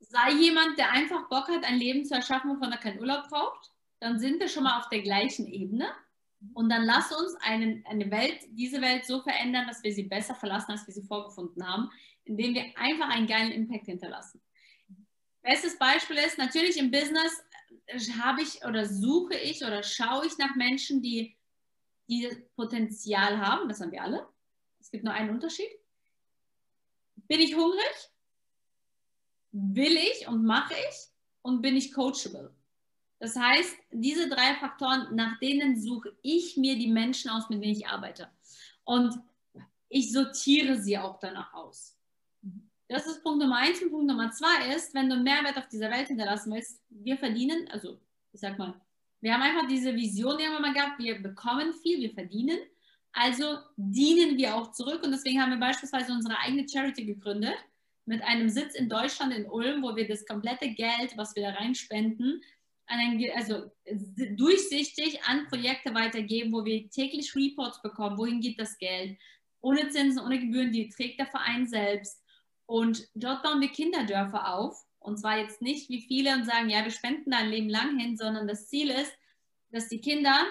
[0.00, 3.70] sei jemand, der einfach Bock hat, ein Leben zu erschaffen, wovon er keinen Urlaub braucht.
[4.00, 5.88] Dann sind wir schon mal auf der gleichen Ebene.
[6.54, 10.34] Und dann lass uns einen, eine Welt, diese Welt so verändern, dass wir sie besser
[10.34, 11.88] verlassen, als wir sie vorgefunden haben,
[12.24, 14.42] indem wir einfach einen geilen Impact hinterlassen.
[15.42, 17.44] Bestes Beispiel ist natürlich im Business
[18.22, 21.36] habe ich oder suche ich oder schaue ich nach Menschen, die,
[22.08, 23.68] die Potenzial haben.
[23.68, 24.28] Das haben wir alle.
[24.80, 25.70] Es gibt nur einen Unterschied.
[27.28, 28.10] Bin ich hungrig?
[29.52, 30.96] Will ich und mache ich?
[31.42, 32.54] Und bin ich coachable?
[33.18, 37.76] Das heißt, diese drei Faktoren, nach denen suche ich mir die Menschen aus, mit denen
[37.76, 38.28] ich arbeite.
[38.84, 39.16] Und
[39.88, 41.96] ich sortiere sie auch danach aus.
[42.92, 43.80] Das ist Punkt Nummer eins.
[43.80, 47.66] Und Punkt Nummer zwei ist, wenn du Mehrwert auf dieser Welt hinterlassen willst, wir verdienen,
[47.70, 47.98] also
[48.32, 48.78] ich sag mal,
[49.22, 52.58] wir haben einfach diese Vision irgendwann mal gehabt, wir bekommen viel, wir verdienen.
[53.12, 55.02] Also dienen wir auch zurück.
[55.02, 57.56] Und deswegen haben wir beispielsweise unsere eigene Charity gegründet
[58.04, 61.50] mit einem Sitz in Deutschland, in Ulm, wo wir das komplette Geld, was wir da
[61.54, 62.42] reinspenden,
[63.34, 63.70] also
[64.36, 69.18] durchsichtig an Projekte weitergeben, wo wir täglich Reports bekommen, wohin geht das Geld,
[69.62, 72.21] ohne Zinsen, ohne Gebühren, die trägt der Verein selbst.
[72.72, 74.82] Und dort bauen wir Kinderdörfer auf.
[74.98, 77.98] Und zwar jetzt nicht wie viele und sagen, ja, wir spenden da ein Leben lang
[77.98, 79.12] hin, sondern das Ziel ist,
[79.72, 80.42] dass die Kinder,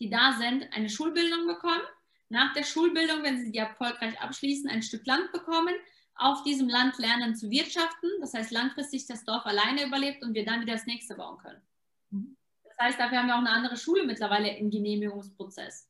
[0.00, 1.82] die da sind, eine Schulbildung bekommen.
[2.30, 5.74] Nach der Schulbildung, wenn sie die erfolgreich abschließen, ein Stück Land bekommen,
[6.14, 8.08] auf diesem Land lernen zu wirtschaften.
[8.22, 11.60] Das heißt, langfristig das Dorf alleine überlebt und wir dann wieder das nächste bauen können.
[12.12, 12.36] Mhm.
[12.64, 15.86] Das heißt, dafür haben wir auch eine andere Schule mittlerweile im Genehmigungsprozess.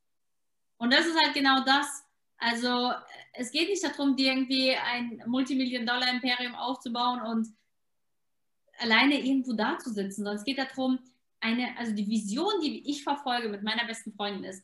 [0.76, 2.05] Und das ist halt genau das.
[2.38, 2.92] Also
[3.32, 7.48] es geht nicht darum, dir irgendwie ein Multimillion-Dollar-Imperium aufzubauen und
[8.78, 10.98] alleine irgendwo da zu sitzen, sondern es geht darum,
[11.40, 14.62] eine, also die Vision, die ich verfolge mit meiner besten Freundin ist,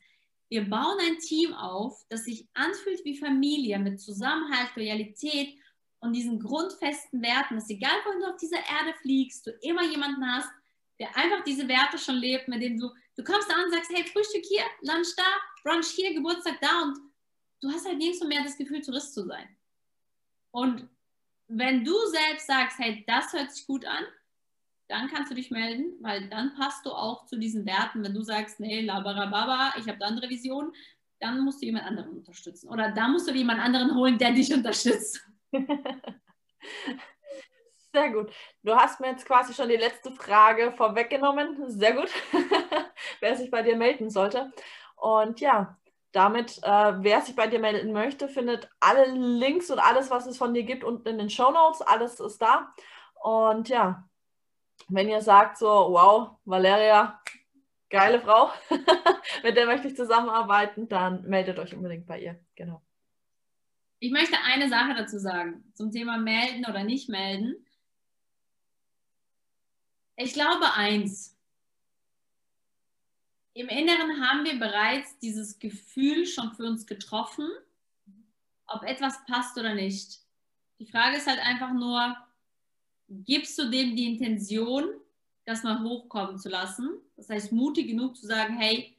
[0.49, 5.55] wir bauen ein Team auf, das sich anfühlt wie Familie mit Zusammenhalt, Loyalität
[6.01, 10.27] und diesen grundfesten Werten, dass egal wohin du auf dieser Erde fliegst, du immer jemanden
[10.27, 10.51] hast,
[10.99, 13.91] der einfach diese Werte schon lebt, mit dem du, du kommst da an und sagst,
[13.95, 15.25] hey, Frühstück hier, Lunch da,
[15.62, 16.99] Brunch hier, Geburtstag da und
[17.62, 19.48] du hast halt nirgends mehr das Gefühl, Tourist zu sein.
[20.50, 20.88] Und
[21.48, 24.04] wenn du selbst sagst, hey, das hört sich gut an,
[24.88, 28.04] dann kannst du dich melden, weil dann passt du auch zu diesen Werten.
[28.04, 30.72] Wenn du sagst, nee, labarababa, ich habe eine andere Vision,
[31.20, 32.68] dann musst du jemand anderen unterstützen.
[32.68, 35.26] Oder da musst du jemand anderen holen, der dich unterstützt.
[37.92, 38.32] Sehr gut.
[38.62, 41.70] Du hast mir jetzt quasi schon die letzte Frage vorweggenommen.
[41.70, 42.10] Sehr gut.
[43.20, 44.52] wer sich bei dir melden sollte.
[44.96, 45.78] Und ja,
[46.12, 50.36] damit, äh, wer sich bei dir melden möchte, findet alle Links und alles, was es
[50.36, 51.80] von dir gibt, unten in den Show Notes.
[51.80, 52.72] Alles ist da.
[53.22, 54.08] Und ja,
[54.88, 57.20] wenn ihr sagt so, wow, Valeria,
[57.88, 58.50] geile Frau,
[59.42, 62.38] mit der möchte ich zusammenarbeiten, dann meldet euch unbedingt bei ihr.
[62.54, 62.82] Genau.
[63.98, 67.64] Ich möchte eine Sache dazu sagen, zum Thema melden oder nicht melden.
[70.16, 71.32] Ich glaube eins.
[73.55, 77.48] Im Inneren haben wir bereits dieses Gefühl schon für uns getroffen,
[78.66, 80.20] ob etwas passt oder nicht.
[80.78, 82.16] Die Frage ist halt einfach nur,
[83.09, 84.84] gibst du dem die Intention,
[85.44, 86.88] das mal hochkommen zu lassen.
[87.16, 88.96] Das heißt, mutig genug zu sagen, hey,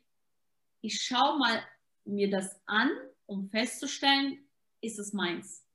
[0.81, 1.63] ich schaue mal
[2.05, 2.91] mir das an,
[3.25, 4.37] um festzustellen,
[4.81, 5.65] ist es meins.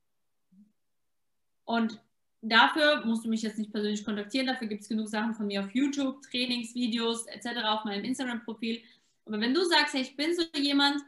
[1.64, 2.00] Und
[2.40, 5.64] dafür musst du mich jetzt nicht persönlich kontaktieren, dafür gibt es genug Sachen von mir
[5.64, 7.64] auf YouTube, Trainingsvideos etc.
[7.64, 8.82] auf meinem Instagram-Profil.
[9.26, 11.02] Aber wenn du sagst, hey, ich bin so jemand,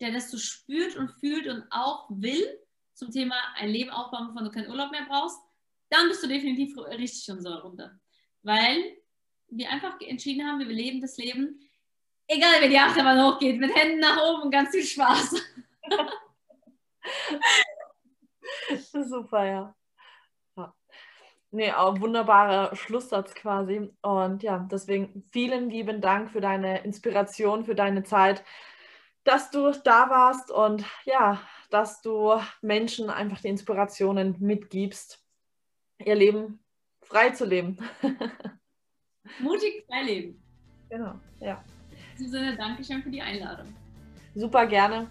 [0.00, 2.58] der das so spürt und fühlt und auch will
[2.94, 5.38] zum Thema ein Leben aufbauen, wovon du keinen Urlaub mehr brauchst,
[5.90, 7.98] dann bist du definitiv richtig in unserer Runde.
[8.42, 8.96] Weil
[9.48, 11.60] wir einfach entschieden haben, wir leben das Leben,
[12.26, 15.34] egal wie die Achterbahn hochgeht, mit Händen nach oben und ganz viel Spaß.
[18.92, 19.52] Super, ja.
[19.52, 19.74] ja.
[21.52, 23.90] Nee, auch wunderbarer Schlusssatz quasi.
[24.02, 28.44] Und ja, deswegen vielen lieben Dank für deine Inspiration, für deine Zeit,
[29.24, 31.40] dass du da warst und ja,
[31.70, 35.24] dass du Menschen einfach die Inspirationen mitgibst
[36.04, 36.60] ihr Leben
[37.02, 37.76] frei zu leben.
[39.40, 40.42] Mutig frei leben.
[40.88, 41.62] Genau, ja.
[42.12, 43.66] In diesem Sinne, danke schön für die Einladung.
[44.34, 45.08] Super gerne.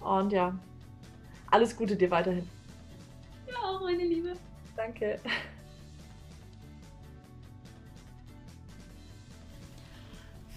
[0.00, 0.56] Und ja,
[1.50, 2.48] alles Gute dir weiterhin.
[3.46, 4.34] Ja, auch meine Liebe.
[4.76, 5.20] Danke.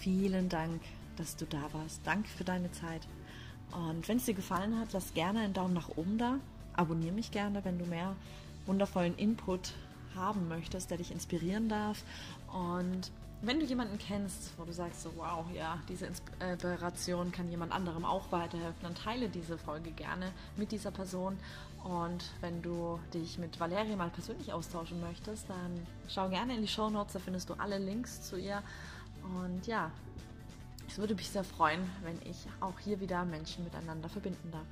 [0.02, 0.82] Vielen Dank,
[1.16, 2.02] dass du da warst.
[2.06, 3.08] Danke für deine Zeit.
[3.72, 6.39] Und wenn es dir gefallen hat, lass gerne einen Daumen nach oben da.
[6.74, 8.16] Abonniere mich gerne, wenn du mehr
[8.66, 9.74] wundervollen Input
[10.16, 12.04] haben möchtest, der dich inspirieren darf.
[12.52, 13.12] Und
[13.43, 18.04] wenn du jemanden kennst, wo du sagst, so, wow, ja, diese Inspiration kann jemand anderem
[18.04, 21.38] auch weiterhelfen, dann teile diese Folge gerne mit dieser Person.
[21.84, 26.68] Und wenn du dich mit Valeria mal persönlich austauschen möchtest, dann schau gerne in die
[26.68, 28.64] Show Notes, da findest du alle Links zu ihr.
[29.24, 29.92] Und ja,
[30.88, 34.68] es würde mich sehr freuen, wenn ich auch hier wieder Menschen miteinander verbinden darf.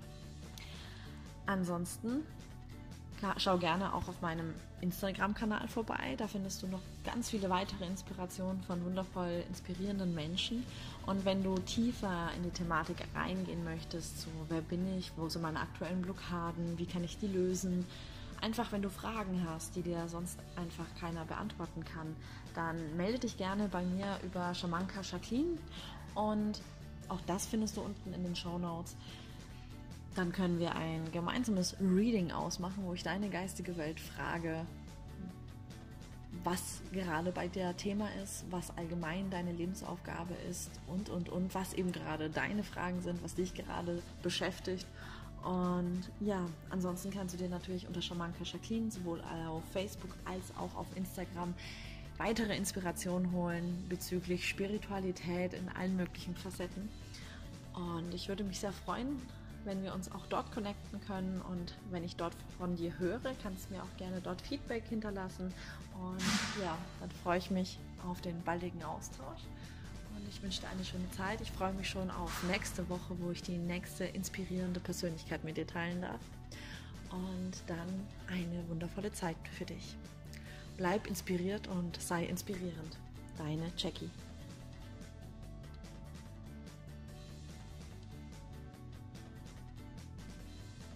[1.45, 2.23] Ansonsten
[3.37, 6.15] schau gerne auch auf meinem Instagram-Kanal vorbei.
[6.17, 10.65] Da findest du noch ganz viele weitere Inspirationen von wundervoll inspirierenden Menschen.
[11.05, 15.41] Und wenn du tiefer in die Thematik reingehen möchtest, so wer bin ich, wo sind
[15.41, 17.85] meine aktuellen Blockaden, wie kann ich die lösen,
[18.41, 22.15] einfach wenn du Fragen hast, die dir sonst einfach keiner beantworten kann,
[22.53, 25.57] dann melde dich gerne bei mir über Shamanka Jacqueline
[26.15, 26.61] und
[27.07, 28.95] auch das findest du unten in den Show Notes.
[30.15, 34.65] Dann können wir ein gemeinsames Reading ausmachen, wo ich deine geistige Welt frage,
[36.43, 41.73] was gerade bei dir Thema ist, was allgemein deine Lebensaufgabe ist und, und, und, was
[41.73, 44.87] eben gerade deine Fragen sind, was dich gerade beschäftigt.
[45.43, 50.75] Und ja, ansonsten kannst du dir natürlich unter Schamanka Jacqueline sowohl auf Facebook als auch
[50.75, 51.53] auf Instagram
[52.19, 56.89] weitere Inspirationen holen bezüglich Spiritualität in allen möglichen Facetten.
[57.73, 59.21] Und ich würde mich sehr freuen,
[59.63, 61.41] wenn wir uns auch dort connecten können.
[61.41, 65.53] Und wenn ich dort von dir höre, kannst du mir auch gerne dort Feedback hinterlassen.
[65.93, 66.21] Und
[66.61, 69.41] ja, dann freue ich mich auf den baldigen Austausch.
[70.15, 71.39] Und ich wünsche dir eine schöne Zeit.
[71.39, 75.67] Ich freue mich schon auf nächste Woche, wo ich die nächste inspirierende Persönlichkeit mit dir
[75.67, 76.21] teilen darf.
[77.11, 79.95] Und dann eine wundervolle Zeit für dich.
[80.79, 82.97] Bleib inspiriert und sei inspirierend.
[83.37, 84.09] Deine Jackie.